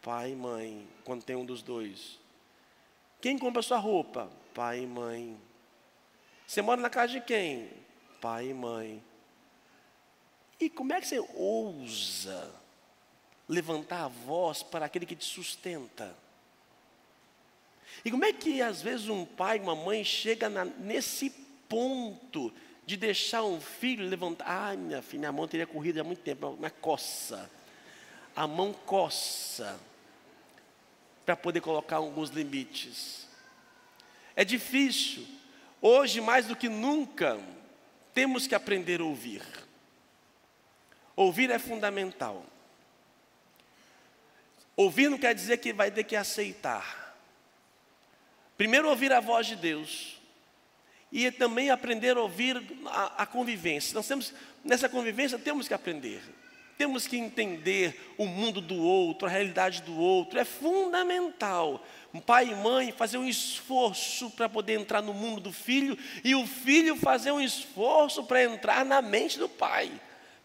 Pai 0.09 0.31
e 0.31 0.35
mãe, 0.35 0.87
quando 1.05 1.21
tem 1.21 1.35
um 1.35 1.45
dos 1.45 1.61
dois. 1.61 2.17
Quem 3.21 3.37
compra 3.37 3.61
sua 3.61 3.77
roupa? 3.77 4.27
Pai 4.55 4.79
e 4.79 4.87
mãe. 4.87 5.39
Você 6.47 6.63
mora 6.63 6.81
na 6.81 6.89
casa 6.89 7.13
de 7.13 7.21
quem? 7.21 7.69
Pai 8.19 8.47
e 8.47 8.53
mãe. 8.55 9.03
E 10.59 10.67
como 10.67 10.93
é 10.93 10.99
que 10.99 11.05
você 11.05 11.19
ousa 11.35 12.51
levantar 13.47 14.05
a 14.05 14.07
voz 14.07 14.63
para 14.63 14.87
aquele 14.87 15.05
que 15.05 15.15
te 15.15 15.25
sustenta? 15.25 16.17
E 18.03 18.09
como 18.09 18.25
é 18.25 18.33
que 18.33 18.63
às 18.63 18.81
vezes 18.81 19.09
um 19.09 19.23
pai, 19.23 19.59
uma 19.59 19.75
mãe 19.75 20.03
chega 20.03 20.49
na, 20.49 20.65
nesse 20.65 21.29
ponto 21.69 22.51
de 22.83 22.97
deixar 22.97 23.43
um 23.43 23.61
filho 23.61 24.09
levantar? 24.09 24.47
Ai, 24.47 24.75
minha 24.75 25.03
filha, 25.03 25.19
minha 25.19 25.31
mão 25.31 25.47
teria 25.47 25.67
corrido 25.67 25.99
há 25.99 26.03
muito 26.03 26.23
tempo, 26.23 26.57
mas 26.59 26.73
coça. 26.81 27.47
A 28.35 28.47
mão 28.47 28.73
coça 28.73 29.79
para 31.29 31.35
poder 31.35 31.61
colocar 31.61 31.97
alguns 31.97 32.31
limites. 32.31 33.27
É 34.35 34.43
difícil. 34.43 35.27
Hoje, 35.79 36.19
mais 36.19 36.47
do 36.47 36.55
que 36.55 36.67
nunca, 36.67 37.39
temos 38.15 38.47
que 38.47 38.55
aprender 38.55 38.99
a 38.99 39.03
ouvir. 39.03 39.43
Ouvir 41.15 41.51
é 41.51 41.59
fundamental. 41.59 42.43
Ouvir 44.75 45.07
não 45.07 45.19
quer 45.19 45.35
dizer 45.35 45.57
que 45.57 45.71
vai 45.71 45.91
ter 45.91 46.03
que 46.03 46.15
aceitar. 46.15 47.15
Primeiro, 48.57 48.89
ouvir 48.89 49.13
a 49.13 49.19
voz 49.19 49.45
de 49.45 49.55
Deus. 49.55 50.19
E 51.11 51.29
também 51.29 51.69
aprender 51.69 52.17
a 52.17 52.21
ouvir 52.21 52.59
a, 52.87 53.21
a 53.21 53.25
convivência. 53.27 53.93
Nós 53.93 54.07
temos, 54.07 54.33
nessa 54.63 54.89
convivência, 54.89 55.37
temos 55.37 55.67
que 55.67 55.75
aprender. 55.75 56.23
Temos 56.79 57.05
que 57.05 57.17
entender 57.17 58.13
o 58.17 58.25
mundo 58.25 58.59
do 58.59 58.81
outro, 58.81 59.27
a 59.27 59.29
realidade 59.29 59.81
do 59.83 59.95
outro. 59.99 60.39
É 60.39 60.45
fundamental. 60.45 61.85
Um 62.13 62.19
pai 62.19 62.47
e 62.47 62.55
mãe 62.55 62.91
fazer 62.91 63.17
um 63.17 63.27
esforço 63.27 64.31
para 64.31 64.49
poder 64.49 64.79
entrar 64.79 65.01
no 65.01 65.13
mundo 65.13 65.41
do 65.41 65.51
filho 65.51 65.95
e 66.23 66.33
o 66.33 66.47
filho 66.47 66.95
fazer 66.95 67.31
um 67.31 67.41
esforço 67.41 68.23
para 68.23 68.45
entrar 68.45 68.83
na 68.83 69.01
mente 69.01 69.37
do 69.37 69.47
pai 69.47 69.91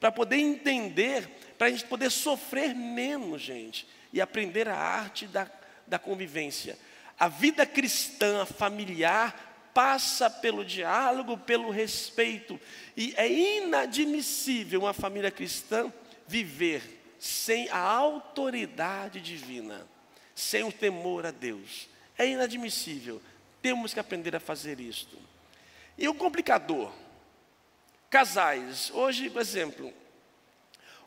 para 0.04 0.12
poder 0.12 0.36
entender, 0.36 1.26
para 1.56 1.68
a 1.68 1.70
gente 1.70 1.86
poder 1.86 2.10
sofrer 2.10 2.74
menos, 2.74 3.40
gente, 3.40 3.88
e 4.12 4.20
aprender 4.20 4.68
a 4.68 4.76
arte 4.76 5.26
da, 5.26 5.50
da 5.86 5.98
convivência. 5.98 6.76
A 7.18 7.26
vida 7.26 7.64
cristã, 7.64 8.44
familiar, 8.44 9.70
passa 9.72 10.28
pelo 10.28 10.62
diálogo, 10.62 11.38
pelo 11.38 11.70
respeito, 11.70 12.60
e 12.94 13.14
é 13.16 13.26
inadmissível 13.26 14.80
uma 14.80 14.92
família 14.92 15.30
cristã 15.30 15.90
viver 16.26 17.16
sem 17.18 17.68
a 17.70 17.78
autoridade 17.78 19.20
divina, 19.20 19.86
sem 20.34 20.62
o 20.62 20.72
temor 20.72 21.24
a 21.24 21.30
Deus. 21.30 21.88
É 22.18 22.26
inadmissível. 22.26 23.20
Temos 23.62 23.94
que 23.94 24.00
aprender 24.00 24.36
a 24.36 24.40
fazer 24.40 24.78
isto. 24.78 25.16
E 25.96 26.06
o 26.08 26.14
complicador, 26.14 26.92
Casais, 28.10 28.90
hoje, 28.94 29.30
por 29.30 29.40
exemplo, 29.40 29.92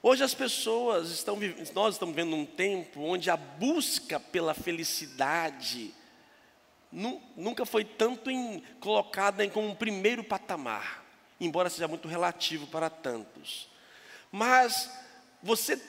hoje 0.01 0.23
as 0.23 0.33
pessoas 0.33 1.09
estão, 1.09 1.37
nós 1.73 1.95
estamos 1.95 2.15
vivendo 2.15 2.35
um 2.35 2.45
tempo 2.45 3.01
onde 3.01 3.29
a 3.29 3.37
busca 3.37 4.19
pela 4.19 4.53
felicidade 4.53 5.93
nunca 6.91 7.65
foi 7.65 7.83
tanto 7.83 8.31
em, 8.31 8.61
colocada 8.79 9.43
em 9.45 9.49
como 9.49 9.67
um 9.67 9.75
primeiro 9.75 10.23
patamar, 10.23 11.05
embora 11.39 11.69
seja 11.69 11.87
muito 11.87 12.07
relativo 12.07 12.65
para 12.67 12.89
tantos. 12.89 13.69
Mas 14.31 14.91
você 15.41 15.79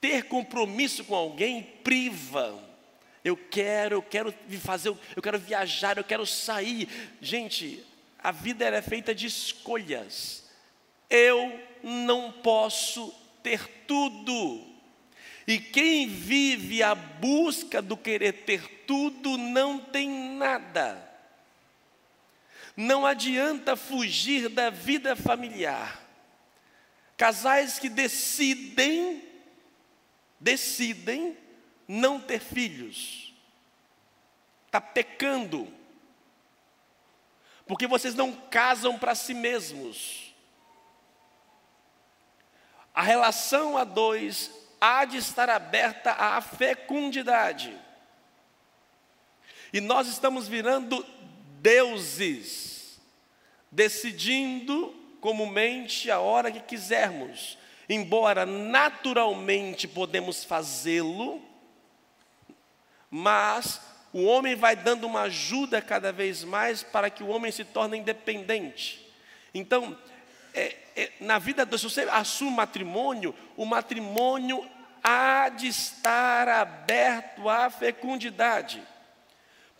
ter 0.00 0.24
compromisso 0.24 1.04
com 1.04 1.14
alguém 1.14 1.62
priva. 1.62 2.68
Eu 3.22 3.36
quero, 3.36 3.96
eu 3.96 4.02
quero 4.02 4.34
fazer, 4.60 4.88
eu 5.14 5.22
quero 5.22 5.38
viajar, 5.38 5.98
eu 5.98 6.04
quero 6.04 6.26
sair. 6.26 6.88
Gente, 7.20 7.84
a 8.18 8.32
vida 8.32 8.64
é 8.64 8.82
feita 8.82 9.14
de 9.14 9.26
escolhas. 9.26 10.44
Eu 11.08 11.60
não 11.82 12.32
posso 12.32 13.14
ter 13.42 13.66
tudo. 13.86 14.66
E 15.46 15.58
quem 15.58 16.08
vive 16.08 16.82
a 16.82 16.94
busca 16.94 17.82
do 17.82 17.96
querer 17.96 18.44
ter 18.44 18.84
tudo 18.86 19.36
não 19.36 19.78
tem 19.78 20.08
nada. 20.08 21.08
Não 22.76 23.04
adianta 23.04 23.76
fugir 23.76 24.48
da 24.48 24.70
vida 24.70 25.16
familiar. 25.16 26.09
Casais 27.20 27.78
que 27.78 27.90
decidem, 27.90 29.22
decidem 30.40 31.36
não 31.86 32.18
ter 32.18 32.40
filhos, 32.40 33.34
está 34.64 34.80
pecando 34.80 35.70
porque 37.66 37.86
vocês 37.86 38.14
não 38.14 38.32
casam 38.32 38.98
para 38.98 39.14
si 39.14 39.34
mesmos. 39.34 40.34
A 42.94 43.02
relação 43.02 43.76
a 43.76 43.84
dois 43.84 44.50
há 44.80 45.04
de 45.04 45.18
estar 45.18 45.50
aberta 45.50 46.12
à 46.12 46.40
fecundidade. 46.40 47.78
E 49.74 49.80
nós 49.82 50.08
estamos 50.08 50.48
virando 50.48 51.04
deuses, 51.60 52.98
decidindo 53.70 54.99
comumente 55.20 56.10
a 56.10 56.18
hora 56.18 56.50
que 56.50 56.60
quisermos, 56.60 57.58
embora 57.88 58.46
naturalmente 58.46 59.86
podemos 59.86 60.44
fazê-lo, 60.44 61.42
mas 63.10 63.80
o 64.12 64.24
homem 64.24 64.54
vai 64.54 64.74
dando 64.74 65.06
uma 65.06 65.22
ajuda 65.22 65.80
cada 65.80 66.12
vez 66.12 66.42
mais 66.42 66.82
para 66.82 67.10
que 67.10 67.22
o 67.22 67.28
homem 67.28 67.52
se 67.52 67.64
torne 67.64 67.98
independente. 67.98 69.06
Então, 69.54 69.96
é, 70.54 70.76
é, 70.96 71.12
na 71.20 71.38
vida, 71.38 71.66
se 71.76 71.84
você 71.84 72.02
assume 72.02 72.56
matrimônio, 72.56 73.34
o 73.56 73.64
matrimônio 73.64 74.68
há 75.02 75.48
de 75.48 75.68
estar 75.68 76.48
aberto 76.48 77.48
à 77.48 77.70
fecundidade. 77.70 78.82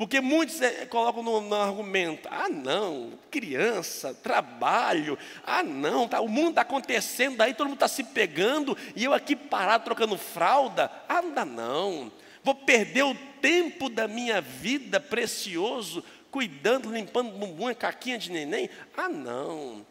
Porque 0.01 0.19
muitos 0.19 0.63
é, 0.63 0.87
colocam 0.87 1.23
no, 1.23 1.43
no, 1.43 1.55
argumento: 1.55 2.27
ah, 2.33 2.49
não, 2.49 3.13
criança, 3.31 4.15
trabalho, 4.15 5.19
ah, 5.45 5.63
não, 5.63 6.09
tá, 6.09 6.23
o 6.23 6.27
mundo 6.27 6.49
está 6.49 6.63
acontecendo, 6.63 7.39
aí 7.43 7.53
todo 7.53 7.67
mundo 7.67 7.77
está 7.77 7.87
se 7.87 8.03
pegando, 8.03 8.75
e 8.97 9.05
eu 9.05 9.13
aqui 9.13 9.37
parado 9.37 9.85
trocando 9.85 10.17
fralda, 10.17 10.91
ah, 11.07 11.21
não 11.21 12.11
vou 12.43 12.55
perder 12.55 13.03
o 13.03 13.15
tempo 13.43 13.91
da 13.91 14.09
minha 14.09 14.41
vida 14.41 14.99
precioso 14.99 16.03
cuidando, 16.31 16.91
limpando 16.91 17.37
bumbum 17.37 17.71
e 17.71 17.75
caquinha 17.75 18.17
de 18.17 18.33
neném? 18.33 18.71
Ah, 18.97 19.11
não. 19.11 19.85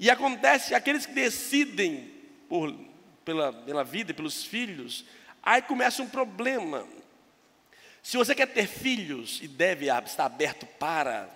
E 0.00 0.10
acontece, 0.10 0.74
aqueles 0.74 1.06
que 1.06 1.12
decidem 1.12 2.10
por, 2.48 2.74
pela, 3.24 3.52
pela 3.52 3.84
vida, 3.84 4.12
pelos 4.12 4.42
filhos, 4.42 5.04
aí 5.40 5.62
começa 5.62 6.02
um 6.02 6.08
problema. 6.08 6.84
Se 8.02 8.16
você 8.16 8.34
quer 8.34 8.46
ter 8.46 8.66
filhos 8.66 9.40
e 9.42 9.48
deve 9.48 9.86
estar 9.86 10.24
aberto 10.24 10.66
para, 10.66 11.28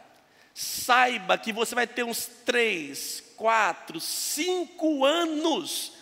saiba 0.54 1.38
que 1.38 1.52
você 1.52 1.74
vai 1.74 1.86
ter 1.86 2.04
uns 2.04 2.26
três, 2.44 3.22
quatro, 3.36 4.00
cinco 4.00 5.04
anos 5.04 5.92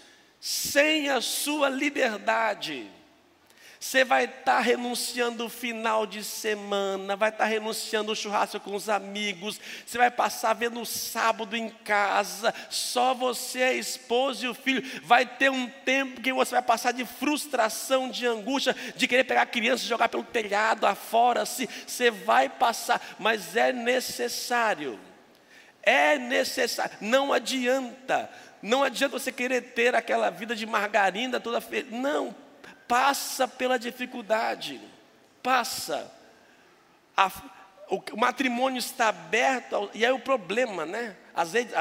sem 0.41 1.09
a 1.09 1.21
sua 1.21 1.69
liberdade. 1.69 2.91
Você 3.83 4.05
vai 4.05 4.27
estar 4.27 4.57
tá 4.57 4.61
renunciando 4.61 5.47
o 5.47 5.49
final 5.49 6.05
de 6.05 6.23
semana, 6.23 7.17
vai 7.17 7.31
estar 7.31 7.45
tá 7.45 7.51
renunciando 7.51 8.13
o 8.13 8.15
churrasco 8.15 8.61
com 8.61 8.75
os 8.75 8.91
amigos, 8.91 9.59
você 9.87 9.97
vai 9.97 10.11
passar 10.11 10.53
vendo 10.53 10.83
o 10.83 10.85
sábado 10.85 11.57
em 11.57 11.71
casa, 11.71 12.55
só 12.69 13.15
você, 13.15 13.63
a 13.63 13.73
esposa 13.73 14.45
e 14.45 14.49
o 14.51 14.55
filho. 14.55 14.83
Vai 15.03 15.25
ter 15.25 15.51
um 15.51 15.67
tempo 15.67 16.21
que 16.21 16.31
você 16.31 16.51
vai 16.51 16.63
passar 16.63 16.93
de 16.93 17.07
frustração, 17.07 18.11
de 18.11 18.27
angústia, 18.27 18.77
de 18.95 19.09
querer 19.09 19.25
pegar 19.25 19.43
a 19.43 19.47
criança 19.47 19.83
e 19.83 19.89
jogar 19.89 20.11
pelo 20.11 20.25
telhado 20.25 20.87
afora. 20.87 21.47
Se, 21.47 21.67
você 21.87 22.11
vai 22.11 22.51
passar, 22.51 23.01
mas 23.19 23.57
é 23.57 23.73
necessário. 23.73 25.01
É 25.83 26.19
necessário, 26.19 26.99
não 27.01 27.33
adianta. 27.33 28.31
Não 28.61 28.85
adianta 28.85 29.19
você 29.19 29.33
querer 29.33 29.73
ter 29.73 29.95
aquela 29.95 30.29
vida 30.29 30.55
de 30.55 30.67
margarina 30.67 31.41
toda 31.41 31.63
feita. 31.63 31.97
Não, 31.97 32.37
passa 32.91 33.47
pela 33.47 33.79
dificuldade, 33.79 34.81
passa. 35.41 36.13
A, 37.17 37.31
o, 37.89 38.03
o, 38.15 38.17
matrimônio 38.19 38.81
está 38.81 39.11
aberto, 39.11 39.77
ao, 39.77 39.91
e 39.95 40.05
aí 40.05 40.11
o 40.11 40.19
problema, 40.19 40.85
né? 40.85 41.17
Às 41.33 41.53
vezes, 41.53 41.73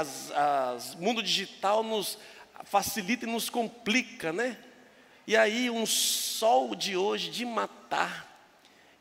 o 0.95 1.01
mundo 1.01 1.23
digital 1.23 1.81
nos 1.81 2.19
facilita 2.63 3.25
e 3.25 3.31
nos 3.31 3.49
complica, 3.49 4.31
né? 4.31 4.55
E 5.25 5.35
aí, 5.35 5.67
um 5.71 5.85
sol 5.87 6.75
de 6.75 6.95
hoje 6.95 7.31
de 7.31 7.43
matar, 7.43 8.27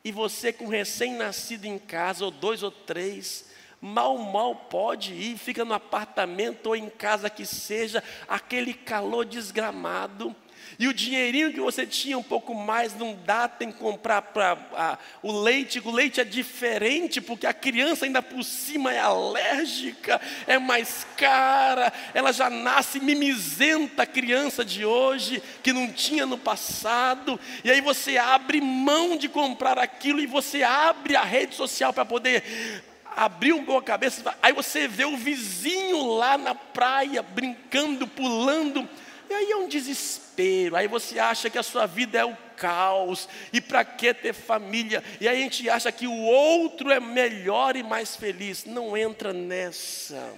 e 0.02 0.10
você 0.10 0.50
com 0.50 0.66
recém-nascido 0.66 1.66
em 1.66 1.78
casa, 1.78 2.24
ou 2.24 2.30
dois 2.30 2.62
ou 2.62 2.70
três, 2.70 3.46
Mal, 3.80 4.18
mal 4.18 4.56
pode 4.56 5.14
ir, 5.14 5.38
fica 5.38 5.64
no 5.64 5.72
apartamento 5.72 6.66
ou 6.66 6.74
em 6.74 6.90
casa 6.90 7.30
que 7.30 7.46
seja, 7.46 8.02
aquele 8.26 8.74
calor 8.74 9.24
desgramado. 9.24 10.34
E 10.78 10.86
o 10.86 10.94
dinheirinho 10.94 11.52
que 11.52 11.60
você 11.60 11.86
tinha 11.86 12.16
um 12.16 12.22
pouco 12.22 12.54
mais 12.54 12.94
não 12.94 13.18
dá, 13.24 13.48
tem 13.48 13.72
que 13.72 13.78
comprar 13.78 14.22
para 14.22 14.98
o 15.22 15.40
leite. 15.40 15.80
O 15.84 15.90
leite 15.90 16.20
é 16.20 16.24
diferente, 16.24 17.20
porque 17.20 17.46
a 17.46 17.52
criança 17.52 18.04
ainda 18.04 18.22
por 18.22 18.44
cima 18.44 18.92
é 18.92 18.98
alérgica, 18.98 20.20
é 20.46 20.58
mais 20.58 21.06
cara, 21.16 21.92
ela 22.14 22.32
já 22.32 22.48
nasce 22.48 23.00
mimizenta, 23.00 24.02
a 24.02 24.06
criança 24.06 24.64
de 24.64 24.84
hoje, 24.84 25.42
que 25.62 25.72
não 25.72 25.90
tinha 25.90 26.26
no 26.26 26.38
passado. 26.38 27.38
E 27.64 27.70
aí 27.70 27.80
você 27.80 28.16
abre 28.16 28.60
mão 28.60 29.16
de 29.16 29.28
comprar 29.28 29.78
aquilo 29.78 30.20
e 30.20 30.26
você 30.26 30.62
abre 30.62 31.16
a 31.16 31.24
rede 31.24 31.54
social 31.54 31.92
para 31.92 32.04
poder 32.04 32.84
abrir 33.16 33.52
um 33.52 33.64
pouco 33.64 33.80
a 33.80 33.84
cabeça. 33.84 34.36
Aí 34.40 34.52
você 34.52 34.86
vê 34.86 35.04
o 35.04 35.16
vizinho 35.16 36.06
lá 36.14 36.38
na 36.38 36.54
praia, 36.54 37.22
brincando, 37.22 38.06
pulando. 38.06 38.88
E 39.28 39.34
aí 39.34 39.50
é 39.50 39.56
um 39.56 39.68
desespero, 39.68 40.27
aí 40.74 40.88
você 40.88 41.18
acha 41.18 41.50
que 41.50 41.58
a 41.58 41.62
sua 41.62 41.86
vida 41.86 42.18
é 42.18 42.24
o 42.24 42.36
caos, 42.56 43.28
e 43.52 43.60
para 43.60 43.84
que 43.84 44.12
ter 44.12 44.32
família? 44.32 45.02
E 45.20 45.28
aí 45.28 45.38
a 45.38 45.42
gente 45.42 45.68
acha 45.70 45.92
que 45.92 46.06
o 46.06 46.20
outro 46.22 46.90
é 46.90 47.00
melhor 47.00 47.76
e 47.76 47.82
mais 47.82 48.16
feliz. 48.16 48.64
Não 48.64 48.96
entra 48.96 49.32
nessa. 49.32 50.34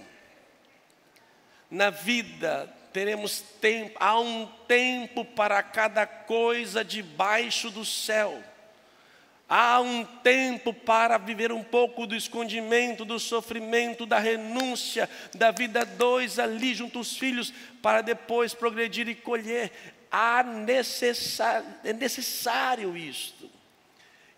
Na 1.69 1.89
vida 1.89 2.71
teremos 2.91 3.41
tempo, 3.61 3.97
há 3.99 4.19
um 4.19 4.45
tempo 4.67 5.23
para 5.23 5.63
cada 5.63 6.05
coisa 6.05 6.83
debaixo 6.83 7.69
do 7.69 7.85
céu. 7.85 8.43
Há 9.53 9.81
um 9.81 10.05
tempo 10.05 10.73
para 10.73 11.17
viver 11.17 11.51
um 11.51 11.61
pouco 11.61 12.07
do 12.07 12.15
escondimento, 12.15 13.03
do 13.03 13.19
sofrimento, 13.19 14.05
da 14.05 14.17
renúncia, 14.17 15.09
da 15.35 15.51
vida 15.51 15.83
dois 15.83 16.39
ali 16.39 16.73
junto 16.73 16.99
aos 16.99 17.17
filhos, 17.17 17.53
para 17.81 18.01
depois 18.01 18.53
progredir 18.53 19.09
e 19.09 19.13
colher. 19.13 19.69
Há 20.09 20.41
necessário, 20.41 21.67
é 21.83 21.91
necessário 21.91 22.95
isto. 22.95 23.49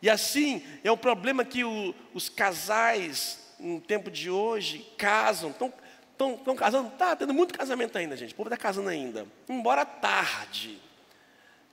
E 0.02 0.10
assim, 0.10 0.66
é 0.84 0.92
um 0.92 0.98
problema 0.98 1.46
que 1.46 1.64
o, 1.64 1.94
os 2.12 2.28
casais, 2.28 3.54
no 3.60 3.80
tempo 3.80 4.10
de 4.10 4.32
hoje, 4.32 4.80
casam, 4.98 5.52
estão 5.52 6.56
casando, 6.58 6.88
está 6.88 7.16
tendo 7.16 7.36
muito 7.36 7.56
casamento 7.56 7.96
ainda, 8.00 8.18
gente, 8.18 8.34
o 8.34 8.36
povo 8.36 8.50
está 8.50 8.58
casando 8.58 8.90
ainda, 8.90 9.28
embora 9.48 9.86
tarde, 9.86 10.82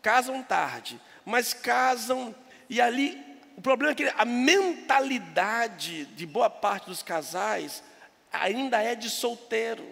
casam 0.02 0.42
tarde, 0.42 1.00
mas 1.24 1.54
casam, 1.54 2.34
e 2.68 2.82
ali 2.82 3.29
o 3.60 3.62
problema 3.62 3.92
é 3.92 3.94
que 3.94 4.10
a 4.16 4.24
mentalidade 4.24 6.06
de 6.06 6.24
boa 6.24 6.48
parte 6.48 6.86
dos 6.86 7.02
casais 7.02 7.84
ainda 8.32 8.82
é 8.82 8.94
de 8.94 9.10
solteiro. 9.10 9.86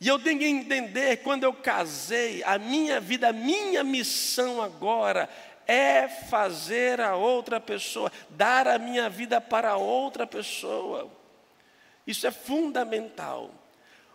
E 0.00 0.06
eu 0.06 0.16
tenho 0.16 0.38
que 0.38 0.46
entender, 0.46 1.24
quando 1.24 1.42
eu 1.42 1.52
casei, 1.52 2.40
a 2.44 2.56
minha 2.56 3.00
vida, 3.00 3.30
a 3.30 3.32
minha 3.32 3.82
missão 3.82 4.62
agora 4.62 5.28
é 5.66 6.06
fazer 6.06 7.00
a 7.00 7.16
outra 7.16 7.58
pessoa, 7.58 8.12
dar 8.30 8.68
a 8.68 8.78
minha 8.78 9.10
vida 9.10 9.40
para 9.40 9.76
outra 9.76 10.24
pessoa. 10.24 11.10
Isso 12.06 12.28
é 12.28 12.30
fundamental. 12.30 13.50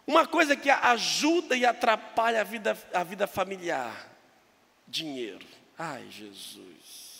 Uma 0.07 0.25
coisa 0.25 0.55
que 0.55 0.69
ajuda 0.69 1.53
e 1.53 1.65
atrapalha 1.65 2.39
a 2.39 2.45
vida, 2.45 2.77
a 2.93 3.03
vida 3.03 3.27
familiar: 3.27 4.09
dinheiro. 4.87 5.45
Ai, 5.77 6.07
Jesus. 6.09 7.16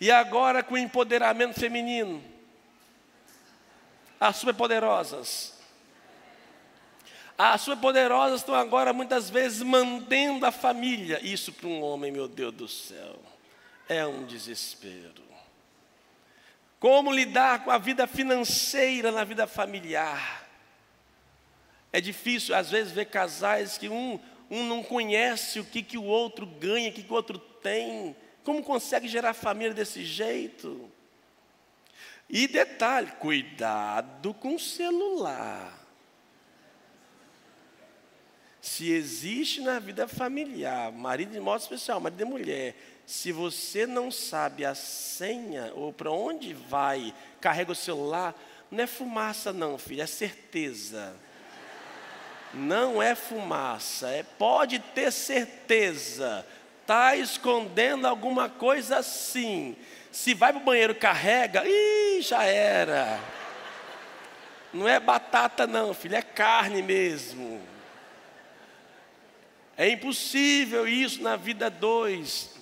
E 0.00 0.10
agora 0.10 0.62
com 0.62 0.74
o 0.74 0.78
empoderamento 0.78 1.60
feminino. 1.60 2.22
As 4.18 4.36
superpoderosas. 4.36 5.58
As 7.36 7.60
superpoderosas 7.62 8.40
estão 8.40 8.54
agora 8.54 8.92
muitas 8.92 9.30
vezes 9.30 9.62
mantendo 9.62 10.46
a 10.46 10.50
família. 10.50 11.20
Isso 11.22 11.52
para 11.52 11.68
um 11.68 11.82
homem, 11.82 12.10
meu 12.10 12.28
Deus 12.28 12.52
do 12.54 12.68
céu, 12.68 13.20
é 13.88 14.06
um 14.06 14.24
desespero. 14.24 15.30
Como 16.78 17.12
lidar 17.12 17.64
com 17.64 17.70
a 17.70 17.76
vida 17.76 18.06
financeira 18.06 19.12
na 19.12 19.22
vida 19.22 19.46
familiar? 19.46 20.46
É 21.92 22.00
difícil, 22.00 22.54
às 22.54 22.70
vezes, 22.70 22.92
ver 22.92 23.06
casais 23.06 23.76
que 23.76 23.88
um, 23.88 24.18
um 24.50 24.64
não 24.64 24.82
conhece 24.82 25.60
o 25.60 25.64
que, 25.64 25.82
que 25.82 25.98
o 25.98 26.04
outro 26.04 26.46
ganha, 26.46 26.88
o 26.88 26.92
que, 26.92 27.02
que 27.02 27.12
o 27.12 27.16
outro 27.16 27.38
tem. 27.38 28.16
Como 28.50 28.64
consegue 28.64 29.06
gerar 29.06 29.32
família 29.32 29.72
desse 29.72 30.04
jeito? 30.04 30.90
E 32.28 32.48
detalhe, 32.48 33.12
cuidado 33.20 34.34
com 34.34 34.56
o 34.56 34.58
celular. 34.58 35.78
Se 38.60 38.90
existe 38.90 39.60
na 39.60 39.78
vida 39.78 40.08
familiar, 40.08 40.90
marido 40.90 41.30
de 41.30 41.38
modo 41.38 41.60
especial, 41.60 42.00
marido 42.00 42.22
e 42.22 42.24
mulher, 42.24 42.74
se 43.06 43.30
você 43.30 43.86
não 43.86 44.10
sabe 44.10 44.64
a 44.64 44.74
senha 44.74 45.70
ou 45.76 45.92
para 45.92 46.10
onde 46.10 46.52
vai, 46.52 47.14
carrega 47.40 47.70
o 47.70 47.76
celular, 47.76 48.34
não 48.68 48.82
é 48.82 48.86
fumaça 48.88 49.52
não, 49.52 49.78
filho, 49.78 50.02
é 50.02 50.08
certeza. 50.08 51.14
Não 52.52 53.00
é 53.00 53.14
fumaça, 53.14 54.08
é 54.08 54.24
pode 54.24 54.80
ter 54.80 55.12
certeza 55.12 56.44
está 56.90 57.14
escondendo 57.14 58.04
alguma 58.04 58.48
coisa 58.48 58.98
assim. 58.98 59.76
Se 60.10 60.34
vai 60.34 60.52
para 60.52 60.60
o 60.60 60.64
banheiro, 60.64 60.92
carrega, 60.92 61.62
ih, 61.64 62.20
já 62.20 62.42
era. 62.42 63.20
Não 64.72 64.88
é 64.88 64.98
batata, 64.98 65.68
não, 65.68 65.94
filho, 65.94 66.16
é 66.16 66.22
carne 66.22 66.82
mesmo. 66.82 67.62
É 69.76 69.88
impossível 69.88 70.88
isso 70.88 71.22
na 71.22 71.36
vida 71.36 71.70
dois. 71.70 72.56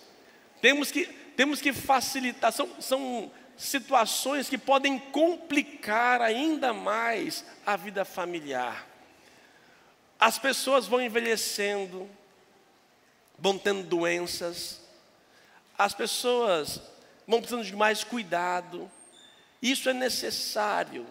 Temos 0.61 0.91
que, 0.91 1.07
temos 1.35 1.63
que 1.63 1.73
facilitar, 1.73 2.53
são, 2.53 2.69
são 2.79 3.33
situações 3.57 4.47
que 4.47 4.59
podem 4.59 4.99
complicar 4.99 6.21
ainda 6.21 6.75
mais 6.75 7.47
a 7.65 7.77
vida 7.77 8.05
familiar. 8.05 8.87
As 10.21 10.39
pessoas 10.39 10.87
vão 10.87 11.01
envelhecendo, 11.01 12.07
vão 13.39 13.57
tendo 13.57 13.83
doenças, 13.85 14.81
as 15.77 15.95
pessoas 15.95 16.81
vão 17.27 17.41
precisando 17.41 17.65
de 17.65 17.77
mais 17.77 18.03
cuidado, 18.03 18.91
isso 19.63 19.89
é 19.89 19.93
necessário. 19.93 21.07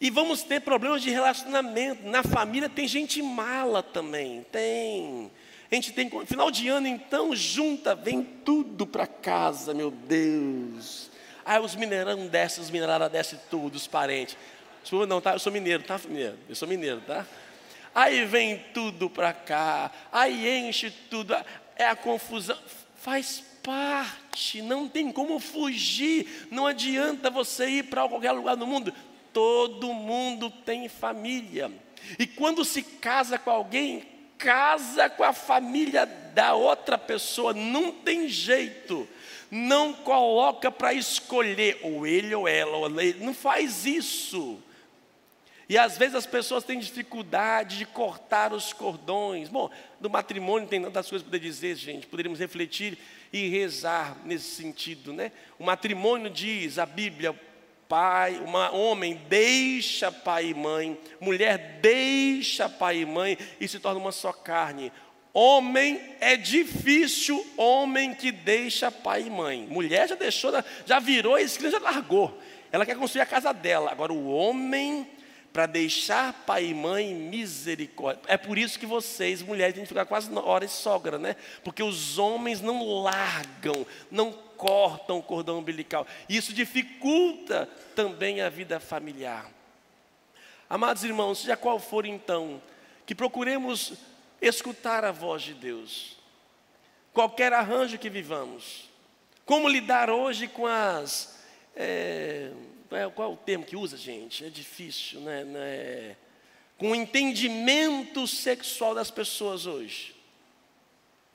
E 0.00 0.10
vamos 0.10 0.42
ter 0.42 0.60
problemas 0.60 1.02
de 1.02 1.10
relacionamento. 1.10 2.06
Na 2.06 2.22
família 2.22 2.68
tem 2.68 2.86
gente 2.86 3.22
mala 3.22 3.82
também, 3.82 4.44
tem. 4.52 5.30
A 5.70 5.74
gente 5.74 5.92
tem, 5.92 6.10
final 6.26 6.50
de 6.50 6.68
ano 6.68 6.86
então, 6.86 7.34
junta, 7.34 7.94
vem 7.94 8.22
tudo 8.22 8.86
para 8.86 9.06
casa, 9.06 9.72
meu 9.72 9.90
Deus. 9.90 11.10
Aí 11.44 11.60
os 11.60 11.74
mineirão 11.74 12.26
descem, 12.26 12.62
os 12.62 12.70
mineradas 12.70 13.10
descem 13.10 13.38
tudo, 13.50 13.74
os 13.76 13.86
parentes. 13.86 14.36
Não, 15.08 15.20
tá? 15.20 15.32
Eu 15.32 15.38
sou 15.38 15.52
mineiro, 15.52 15.82
tá? 15.82 15.98
Mineiro. 16.06 16.38
Eu 16.48 16.54
sou 16.54 16.68
mineiro, 16.68 17.00
tá? 17.00 17.26
Aí 17.94 18.24
vem 18.24 18.58
tudo 18.74 19.08
para 19.08 19.32
cá, 19.32 19.90
aí 20.10 20.48
enche 20.68 20.90
tudo 20.90 21.34
é 21.76 21.86
a 21.86 21.96
confusão. 21.96 22.58
Faz 22.96 23.42
parte, 23.62 24.62
não 24.62 24.88
tem 24.88 25.10
como 25.10 25.38
fugir. 25.38 26.46
Não 26.50 26.66
adianta 26.66 27.30
você 27.30 27.66
ir 27.68 27.84
para 27.84 28.08
qualquer 28.08 28.32
lugar 28.32 28.56
do 28.56 28.66
mundo. 28.66 28.92
Todo 29.32 29.92
mundo 29.92 30.50
tem 30.50 30.88
família. 30.88 31.70
E 32.18 32.26
quando 32.26 32.64
se 32.64 32.82
casa 32.82 33.38
com 33.38 33.50
alguém, 33.50 34.04
casa 34.38 35.08
com 35.08 35.24
a 35.24 35.32
família 35.32 36.06
da 36.06 36.54
outra 36.54 36.98
pessoa. 36.98 37.52
Não 37.52 37.90
tem 37.90 38.28
jeito. 38.28 39.08
Não 39.50 39.92
coloca 39.92 40.70
para 40.70 40.92
escolher 40.92 41.80
ou 41.82 42.06
ele 42.06 42.34
ou 42.34 42.46
ela. 42.46 42.76
Ou 42.76 43.00
ele. 43.00 43.24
Não 43.24 43.34
faz 43.34 43.86
isso. 43.86 44.62
E 45.68 45.78
às 45.78 45.96
vezes 45.96 46.14
as 46.14 46.26
pessoas 46.26 46.64
têm 46.64 46.78
dificuldade 46.78 47.78
de 47.78 47.86
cortar 47.86 48.52
os 48.52 48.72
cordões. 48.72 49.48
Bom, 49.48 49.70
do 49.98 50.10
matrimônio 50.10 50.68
tem 50.68 50.82
tantas 50.82 51.08
coisas 51.08 51.26
para 51.26 51.38
dizer, 51.38 51.74
gente. 51.76 52.06
Poderíamos 52.06 52.38
refletir 52.38 52.98
e 53.32 53.48
rezar 53.48 54.16
nesse 54.24 54.50
sentido, 54.54 55.12
né? 55.12 55.32
O 55.58 55.64
matrimônio 55.64 56.30
diz, 56.30 56.78
a 56.78 56.84
Bíblia, 56.84 57.34
pai, 57.88 58.36
uma, 58.44 58.70
homem 58.70 59.20
deixa 59.28 60.10
pai 60.12 60.46
e 60.46 60.54
mãe, 60.54 60.98
mulher 61.20 61.78
deixa 61.80 62.68
pai 62.68 62.98
e 62.98 63.06
mãe 63.06 63.38
e 63.60 63.66
se 63.66 63.78
torna 63.78 64.00
uma 64.00 64.12
só 64.12 64.32
carne. 64.32 64.92
Homem 65.32 66.00
é 66.20 66.36
difícil, 66.36 67.44
homem 67.56 68.14
que 68.14 68.30
deixa 68.30 68.90
pai 68.90 69.22
e 69.22 69.30
mãe. 69.30 69.66
Mulher 69.68 70.08
já 70.08 70.14
deixou, 70.14 70.52
já 70.86 71.00
virou 71.00 71.34
a 71.34 71.42
esquina, 71.42 71.70
já 71.70 71.80
largou. 71.80 72.40
Ela 72.70 72.86
quer 72.86 72.96
construir 72.96 73.22
a 73.22 73.26
casa 73.26 73.52
dela. 73.52 73.90
Agora 73.90 74.12
o 74.12 74.28
homem 74.28 75.08
para 75.54 75.66
deixar 75.66 76.32
pai 76.44 76.64
e 76.64 76.74
mãe 76.74 77.14
misericórdia. 77.14 78.20
É 78.26 78.36
por 78.36 78.58
isso 78.58 78.76
que 78.76 78.84
vocês, 78.84 79.40
mulheres, 79.40 79.76
têm 79.76 79.84
que 79.84 79.88
ficar 79.88 80.04
quase 80.04 80.28
horas 80.34 80.72
sogra, 80.72 81.16
né? 81.16 81.36
Porque 81.62 81.80
os 81.80 82.18
homens 82.18 82.60
não 82.60 82.84
largam, 83.02 83.86
não 84.10 84.32
cortam 84.32 85.18
o 85.18 85.22
cordão 85.22 85.60
umbilical. 85.60 86.08
Isso 86.28 86.52
dificulta 86.52 87.68
também 87.94 88.40
a 88.40 88.48
vida 88.48 88.80
familiar. 88.80 89.48
Amados 90.68 91.04
irmãos, 91.04 91.38
seja 91.38 91.56
qual 91.56 91.78
for 91.78 92.04
então, 92.04 92.60
que 93.06 93.14
procuremos 93.14 93.92
escutar 94.42 95.04
a 95.04 95.12
voz 95.12 95.42
de 95.42 95.54
Deus. 95.54 96.18
Qualquer 97.12 97.52
arranjo 97.52 97.96
que 97.96 98.10
vivamos. 98.10 98.90
Como 99.46 99.68
lidar 99.68 100.10
hoje 100.10 100.48
com 100.48 100.66
as. 100.66 101.38
É, 101.76 102.50
qual 103.14 103.30
é 103.30 103.32
o 103.32 103.36
termo 103.36 103.64
que 103.64 103.76
usa, 103.76 103.96
gente? 103.96 104.44
É 104.44 104.48
difícil, 104.48 105.20
né? 105.20 105.44
É, 105.56 106.16
com 106.76 106.90
o 106.90 106.94
entendimento 106.94 108.26
sexual 108.26 108.94
das 108.94 109.10
pessoas 109.10 109.66
hoje. 109.66 110.14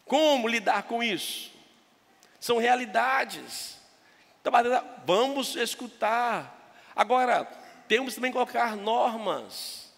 Como 0.05 0.47
lidar 0.47 0.83
com 0.83 1.03
isso? 1.03 1.51
São 2.39 2.57
realidades. 2.57 3.77
Então, 4.41 4.53
vamos 5.05 5.55
escutar. 5.55 6.73
Agora, 6.95 7.45
temos 7.87 8.15
também 8.15 8.31
que 8.31 8.37
colocar 8.37 8.75
normas. 8.75 9.91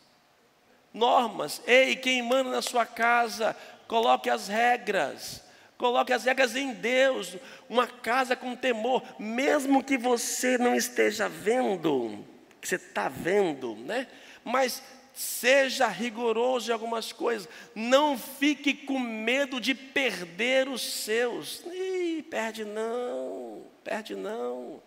Normas. 0.94 1.62
Ei, 1.66 1.96
quem 1.96 2.22
manda 2.22 2.50
na 2.50 2.62
sua 2.62 2.86
casa, 2.86 3.56
coloque 3.88 4.30
as 4.30 4.48
regras. 4.48 5.44
Coloque 5.82 6.14
as 6.14 6.26
regras 6.26 6.56
em 6.56 6.74
Deus. 6.74 7.38
Uma 7.68 7.88
casa 7.88 8.36
com 8.36 8.56
temor, 8.56 9.02
mesmo 9.18 9.84
que 9.84 9.98
você 9.98 10.56
não 10.56 10.76
esteja 10.76 11.28
vendo, 11.28 12.24
que 12.62 12.68
você 12.68 12.76
está 12.76 13.10
vendo, 13.10 13.76
né? 13.78 14.06
Mas 14.44 14.84
seja 15.12 15.88
rigoroso 15.88 16.70
em 16.70 16.74
algumas 16.74 17.12
coisas. 17.12 17.50
Não 17.74 18.16
fique 18.16 18.76
com 18.76 19.00
medo 19.00 19.60
de 19.60 19.74
perder 19.74 20.68
os 20.68 20.84
seus. 20.84 21.64
Ih, 21.66 22.28
perde 22.30 22.64
não, 22.64 23.64
perde 23.84 24.16
não. 24.16 24.84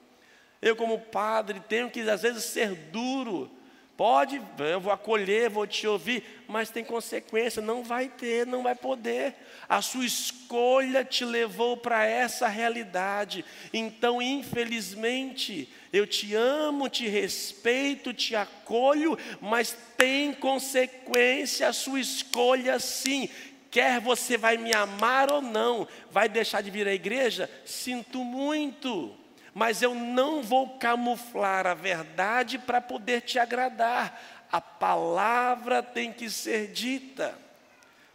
Eu, 0.63 0.77
como 0.77 1.01
padre, 1.01 1.59
tenho 1.69 1.91
que 1.91 2.09
às 2.09 2.23
vezes 2.23 2.45
ser 2.45 2.73
duro. 2.73 3.51
Pode, 3.97 4.43
eu 4.59 4.81
vou 4.81 4.93
acolher, 4.93 5.49
vou 5.49 5.69
te 5.69 5.87
ouvir, 5.87 6.25
mas 6.49 6.69
tem 6.69 6.85
consequência, 6.85 7.63
não 7.63 7.85
vai 7.85 8.09
ter, 8.09 8.45
não 8.45 8.65
vai 8.65 8.75
poder. 8.75 9.37
A 9.69 9.81
sua 9.81 10.05
escolha 10.05 11.05
te 11.05 11.25
levou 11.25 11.77
para 11.77 12.05
essa 12.05 12.49
realidade. 12.49 13.45
Então, 13.73 14.21
infelizmente, 14.21 15.73
eu 15.93 16.09
te 16.09 16.35
amo, 16.35 16.89
te 16.89 17.07
respeito, 17.07 18.13
te 18.13 18.35
acolho, 18.35 19.17
mas 19.41 19.77
tem 19.97 20.35
consequência 20.35 21.69
a 21.69 21.73
sua 21.73 22.01
escolha 22.01 22.81
sim. 22.81 23.29
Quer 23.71 24.01
você 24.01 24.37
vai 24.37 24.57
me 24.57 24.75
amar 24.75 25.31
ou 25.31 25.41
não, 25.41 25.87
vai 26.11 26.29
deixar 26.29 26.63
de 26.63 26.71
vir 26.71 26.89
à 26.89 26.93
igreja? 26.93 27.49
Sinto 27.65 28.25
muito 28.25 29.15
mas 29.55 29.81
eu 29.81 29.95
não 29.95 30.43
vou 30.43 30.77
camuflar 30.79 31.65
a 31.65 31.75
verdade 31.75 32.59
para 32.59 32.81
poder 32.81 33.21
te 33.21 33.39
agradar. 33.39 34.47
A 34.51 34.61
palavra 34.61 35.81
tem 35.81 36.13
que 36.13 36.29
ser 36.29 36.73
dita, 36.73 37.39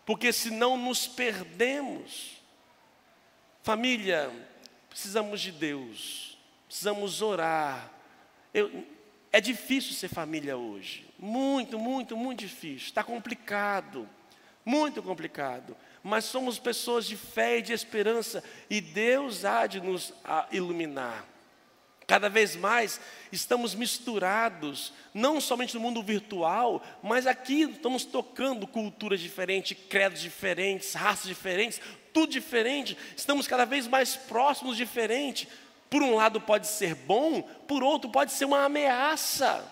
porque 0.06 0.34
senão 0.34 0.78
nos 0.78 1.08
perdemos. 1.08 2.42
Família, 3.64 4.30
precisamos 4.90 5.40
de 5.40 5.54
Deus, 5.54 6.38
precisamos 6.68 7.22
orar. 7.22 7.90
Eu, 8.54 8.86
é 9.32 9.40
difícil 9.40 9.94
ser 9.94 10.10
família 10.10 10.58
hoje, 10.58 11.08
muito, 11.18 11.80
muito, 11.80 12.18
muito 12.18 12.40
difícil, 12.40 12.88
está 12.88 13.04
complicado, 13.04 14.10
muito 14.66 15.02
complicado 15.02 15.78
mas 16.04 16.26
somos 16.26 16.60
pessoas 16.60 17.06
de 17.06 17.16
fé 17.16 17.58
e 17.58 17.62
de 17.62 17.74
esperança, 17.74 18.44
e 18.70 18.80
Deus 18.82 19.46
há 19.46 19.68
de 19.68 19.80
nos 19.80 20.14
iluminar. 20.52 21.26
Cada 22.10 22.28
vez 22.28 22.56
mais 22.56 23.00
estamos 23.32 23.76
misturados, 23.76 24.92
não 25.14 25.40
somente 25.40 25.76
no 25.76 25.80
mundo 25.80 26.02
virtual, 26.02 26.82
mas 27.04 27.28
aqui 27.28 27.62
estamos 27.62 28.04
tocando 28.04 28.66
culturas 28.66 29.20
diferentes, 29.20 29.78
credos 29.88 30.20
diferentes, 30.20 30.94
raças 30.94 31.28
diferentes, 31.28 31.80
tudo 32.12 32.32
diferente. 32.32 32.98
Estamos 33.16 33.48
cada 33.48 33.64
vez 33.64 33.88
mais 33.88 34.16
próximos, 34.16 34.76
diferente. 34.76 35.48
Por 35.88 36.02
um 36.02 36.16
lado 36.16 36.42
pode 36.42 36.66
ser 36.66 36.96
bom, 36.96 37.44
por 37.68 37.84
outro 37.84 38.10
pode 38.10 38.32
ser 38.32 38.46
uma 38.46 38.66
ameaça. 38.66 39.64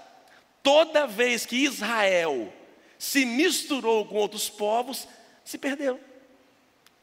Toda 0.61 1.07
vez 1.07 1.43
que 1.43 1.55
Israel 1.55 2.53
se 2.99 3.25
misturou 3.25 4.05
com 4.05 4.15
outros 4.15 4.47
povos, 4.47 5.07
se 5.43 5.57
perdeu. 5.57 5.99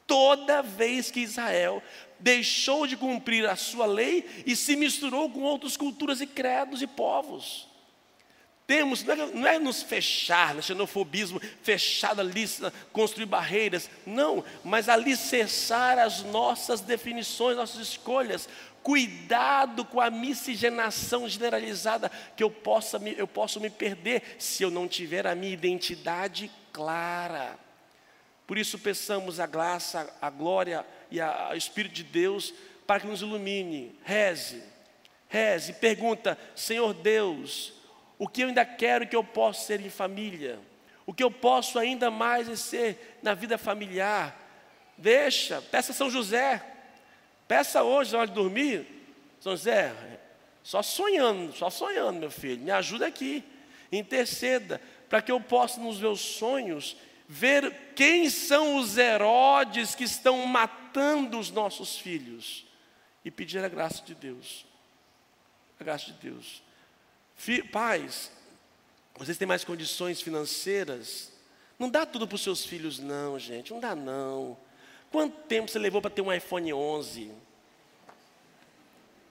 Toda 0.07 0.63
vez 0.63 1.11
que 1.11 1.21
Israel 1.21 1.83
deixou 2.19 2.87
de 2.87 2.97
cumprir 2.97 3.47
a 3.47 3.57
sua 3.57 3.87
lei 3.87 4.25
e 4.47 4.55
se 4.55 4.77
misturou 4.77 5.31
com 5.31 5.41
outras 5.41 5.77
culturas 5.77 6.21
e 6.21 6.27
credos 6.27 6.83
e 6.83 6.87
povos. 6.87 7.69
Temos, 8.67 9.05
não 9.05 9.13
é, 9.13 9.27
não 9.27 9.47
é 9.47 9.59
nos 9.59 9.83
fechar, 9.83 10.55
no 10.55 10.63
xenofobismo, 10.63 11.39
fechar 11.63 12.19
a 12.19 12.23
lista, 12.23 12.73
construir 12.93 13.27
barreiras, 13.27 13.91
não, 14.07 14.43
mas 14.65 14.89
alicerçar 14.89 15.99
as 15.99 16.23
nossas 16.23 16.81
definições, 16.81 17.59
nossas 17.59 17.89
escolhas. 17.89 18.49
Cuidado 18.83 19.85
com 19.85 20.01
a 20.01 20.11
miscigenação 20.11 21.29
generalizada, 21.29 22.11
que 22.35 22.43
eu, 22.43 22.51
possa 22.51 22.99
eu 22.99 23.27
posso 23.27 23.61
me 23.61 23.69
perder 23.69 24.37
se 24.39 24.63
eu 24.63 24.71
não 24.71 24.89
tiver 24.89 25.27
a 25.27 25.35
minha 25.35 25.53
identidade 25.53 26.51
clara. 26.73 27.59
Por 28.47 28.59
isso 28.59 28.79
peçamos 28.79 29.41
a 29.41 29.47
graça, 29.47 30.15
a 30.21 30.29
glória 30.29 30.85
e 31.11 31.21
o 31.21 31.57
Espírito 31.57 31.95
de 31.95 32.05
Deus 32.05 32.53
para 32.87 33.01
que 33.01 33.07
nos 33.07 33.23
ilumine. 33.23 33.99
Reze, 34.05 34.63
reze, 35.29 35.73
pergunta: 35.75 36.39
Senhor 36.55 36.93
Deus, 36.93 37.73
o 38.19 38.29
que 38.29 38.43
eu 38.43 38.49
ainda 38.49 38.65
quero 38.65 39.07
que 39.07 39.17
eu 39.17 39.25
possa 39.25 39.67
ser 39.67 39.81
em 39.81 39.91
família? 39.91 40.59
O 41.07 41.13
que 41.13 41.23
eu 41.23 41.31
posso 41.31 41.79
ainda 41.79 42.11
mais 42.11 42.59
ser 42.61 43.19
na 43.23 43.35
vida 43.35 43.59
familiar? 43.59 44.41
Deixa, 44.97 45.61
peça 45.61 45.93
São 45.93 46.09
José, 46.09 46.63
peça 47.49 47.83
hoje 47.83 48.13
na 48.13 48.21
hora 48.21 48.29
de 48.29 48.35
dormir, 48.35 48.87
São 49.41 49.53
José, 49.53 49.93
só 50.63 50.83
sonhando, 50.83 51.53
só 51.53 51.69
sonhando, 51.69 52.21
meu 52.21 52.31
filho, 52.31 52.63
me 52.63 52.71
ajuda 52.71 53.07
aqui, 53.07 53.45
interceda, 53.91 54.81
para 55.09 55.21
que 55.21 55.33
eu 55.33 55.41
possa 55.41 55.81
nos 55.81 55.99
meus 55.99 56.21
sonhos 56.21 56.97
ver 57.29 57.93
quem 57.95 58.29
são 58.29 58.77
os 58.77 58.97
Herodes 58.97 59.95
que 59.95 60.05
estão 60.05 60.47
matando 60.47 61.39
os 61.39 61.51
nossos 61.51 61.97
filhos 61.97 62.67
e 63.25 63.31
pedir 63.31 63.65
a 63.65 63.69
graça 63.69 64.03
de 64.03 64.15
Deus. 64.15 64.67
A 65.81 65.85
graça 65.85 66.07
de 66.07 66.13
Deus. 66.13 66.63
pais, 67.73 68.31
vocês 69.17 69.39
têm 69.39 69.49
mais 69.49 69.65
condições 69.65 70.21
financeiras? 70.21 71.33
Não 71.79 71.89
dá 71.89 72.05
tudo 72.07 72.27
para 72.27 72.37
os 72.37 72.43
seus 72.43 72.65
filhos, 72.65 72.99
não, 72.99 73.39
gente. 73.39 73.73
Não 73.73 73.81
dá, 73.81 73.95
não. 73.95 74.57
Quanto 75.11 75.37
tempo 75.47 75.71
você 75.71 75.79
levou 75.79 76.03
para 76.03 76.11
ter 76.11 76.23
um 76.23 76.33
iPhone 76.33 76.73
11? 76.73 77.31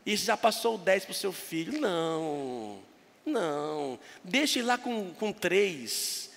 E 0.05 0.15
já 0.17 0.35
passou 0.35 0.75
o 0.75 0.77
10 0.77 1.05
para 1.05 1.11
o 1.11 1.15
seu 1.15 1.31
filho? 1.31 1.79
Não. 1.79 2.79
Não. 3.25 3.99
Deixe 4.23 4.61
lá 4.61 4.77
com, 4.77 5.13
com 5.13 5.31
3 5.31 6.32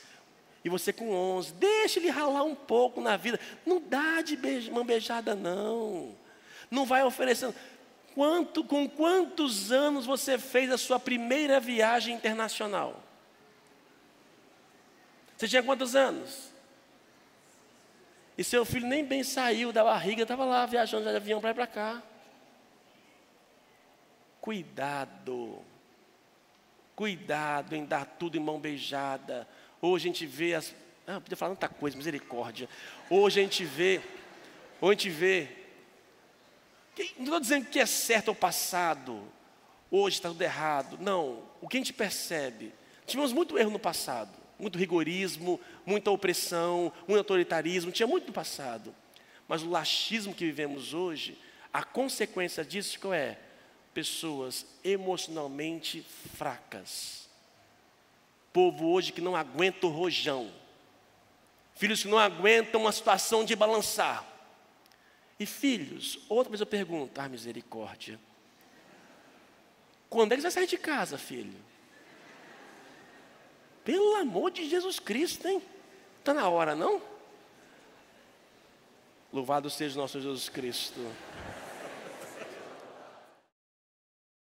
e 0.67 0.69
você 0.69 0.93
com 0.93 1.13
11. 1.13 1.53
Deixa 1.53 2.01
ele 2.01 2.11
ralar 2.11 2.43
um 2.43 2.57
pouco 2.57 3.01
na 3.01 3.17
vida. 3.17 3.39
Não 3.65 3.81
dá 3.81 4.21
de 4.21 4.37
beijo, 4.37 4.73
mão 4.73 4.85
beijada, 4.85 5.33
não. 5.33 6.13
Não 6.69 6.85
vai 6.85 7.05
oferecendo. 7.05 7.55
Quanto, 8.17 8.65
com 8.65 8.89
quantos 8.89 9.71
anos 9.71 10.07
você 10.07 10.37
fez 10.37 10.73
a 10.73 10.77
sua 10.77 10.99
primeira 10.99 11.61
viagem 11.61 12.17
internacional? 12.17 13.01
Você 15.37 15.47
tinha 15.47 15.63
quantos 15.63 15.95
anos? 15.95 16.51
E 18.37 18.43
seu 18.43 18.65
filho 18.65 18.89
nem 18.89 19.05
bem 19.05 19.23
saiu 19.23 19.71
da 19.73 19.85
barriga, 19.85 20.23
estava 20.23 20.45
lá 20.45 20.67
viajando 20.67 21.09
de 21.09 21.15
avião 21.15 21.41
para 21.41 21.51
ir 21.51 21.55
para 21.55 21.69
cá. 21.69 22.03
Cuidado. 24.41 25.65
Cuidado 26.97 27.77
em 27.77 27.85
dar 27.85 28.07
tudo 28.07 28.39
em 28.39 28.41
mão 28.41 28.59
beijada. 28.59 29.47
Hoje 29.83 30.09
a 30.09 30.13
gente 30.13 30.25
vê 30.25 30.55
as. 30.55 30.75
Ah, 31.07 31.21
podia 31.21 31.37
falar 31.37 31.55
tanta 31.55 31.69
coisa, 31.69 31.95
misericórdia. 31.95 32.71
Hoje 33.11 33.39
a 33.39 33.43
gente 33.43 33.67
vê. 33.67 34.01
Hoje 34.81 34.91
a 34.91 35.03
gente 35.03 35.11
vê. 35.11 35.49
Não 37.19 37.25
estou 37.25 37.41
dizendo 37.41 37.67
que 37.67 37.79
é 37.79 37.85
certo 37.85 38.31
o 38.31 38.35
passado. 38.35 39.23
Hoje 39.91 40.17
está 40.17 40.31
tudo 40.31 40.41
errado. 40.41 40.97
Não. 40.99 41.43
O 41.61 41.69
que 41.69 41.77
a 41.77 41.81
gente 41.81 41.93
percebe? 41.93 42.73
Tivemos 43.07 43.31
muito 43.31 43.59
erro 43.59 43.71
no 43.71 43.79
passado. 43.79 44.33
Muito 44.59 44.79
rigorismo, 44.79 45.61
muita 45.85 46.11
opressão, 46.11 46.91
muito 47.07 47.19
autoritarismo. 47.19 47.93
Tinha 47.93 48.07
muito 48.07 48.29
no 48.29 48.33
passado. 48.33 48.95
Mas 49.47 49.63
o 49.63 49.69
laxismo 49.69 50.35
que 50.35 50.47
vivemos 50.47 50.95
hoje, 50.95 51.39
a 51.71 51.85
consequência 51.85 52.65
disso 52.65 52.99
qual 52.99 53.13
é? 53.13 53.39
Pessoas 53.97 54.67
emocionalmente 54.85 56.05
fracas 56.37 57.27
Povo 58.57 58.87
hoje 58.87 59.13
que 59.13 59.21
não 59.21 59.37
aguenta 59.37 59.87
o 59.87 59.91
rojão. 59.91 60.51
Filhos 61.75 62.01
que 62.01 62.09
não 62.09 62.19
aguentam 62.19 62.81
uma 62.81 62.91
situação 62.91 63.45
de 63.45 63.55
balançar. 63.55 64.27
E 65.39 65.45
filhos, 65.45 66.19
outra 66.27 66.49
vez 66.49 66.63
eu 66.63 66.67
pergunto, 66.67 67.21
ah, 67.21 67.29
misericórdia. 67.29 68.19
Quando 70.09 70.33
é 70.33 70.37
que 70.37 70.41
você 70.41 70.47
vai 70.47 70.53
sair 70.53 70.67
de 70.67 70.79
casa, 70.79 71.19
filho? 71.19 71.53
Pelo 73.85 74.15
amor 74.15 74.51
de 74.51 74.67
Jesus 74.67 74.99
Cristo, 74.99 75.47
hein? 75.47 75.63
Está 76.21 76.33
na 76.33 76.49
hora, 76.49 76.75
não? 76.75 77.03
Louvado 79.31 79.69
seja 79.69 79.99
o 79.99 80.01
nosso 80.01 80.19
Jesus 80.19 80.49
Cristo. 80.49 80.99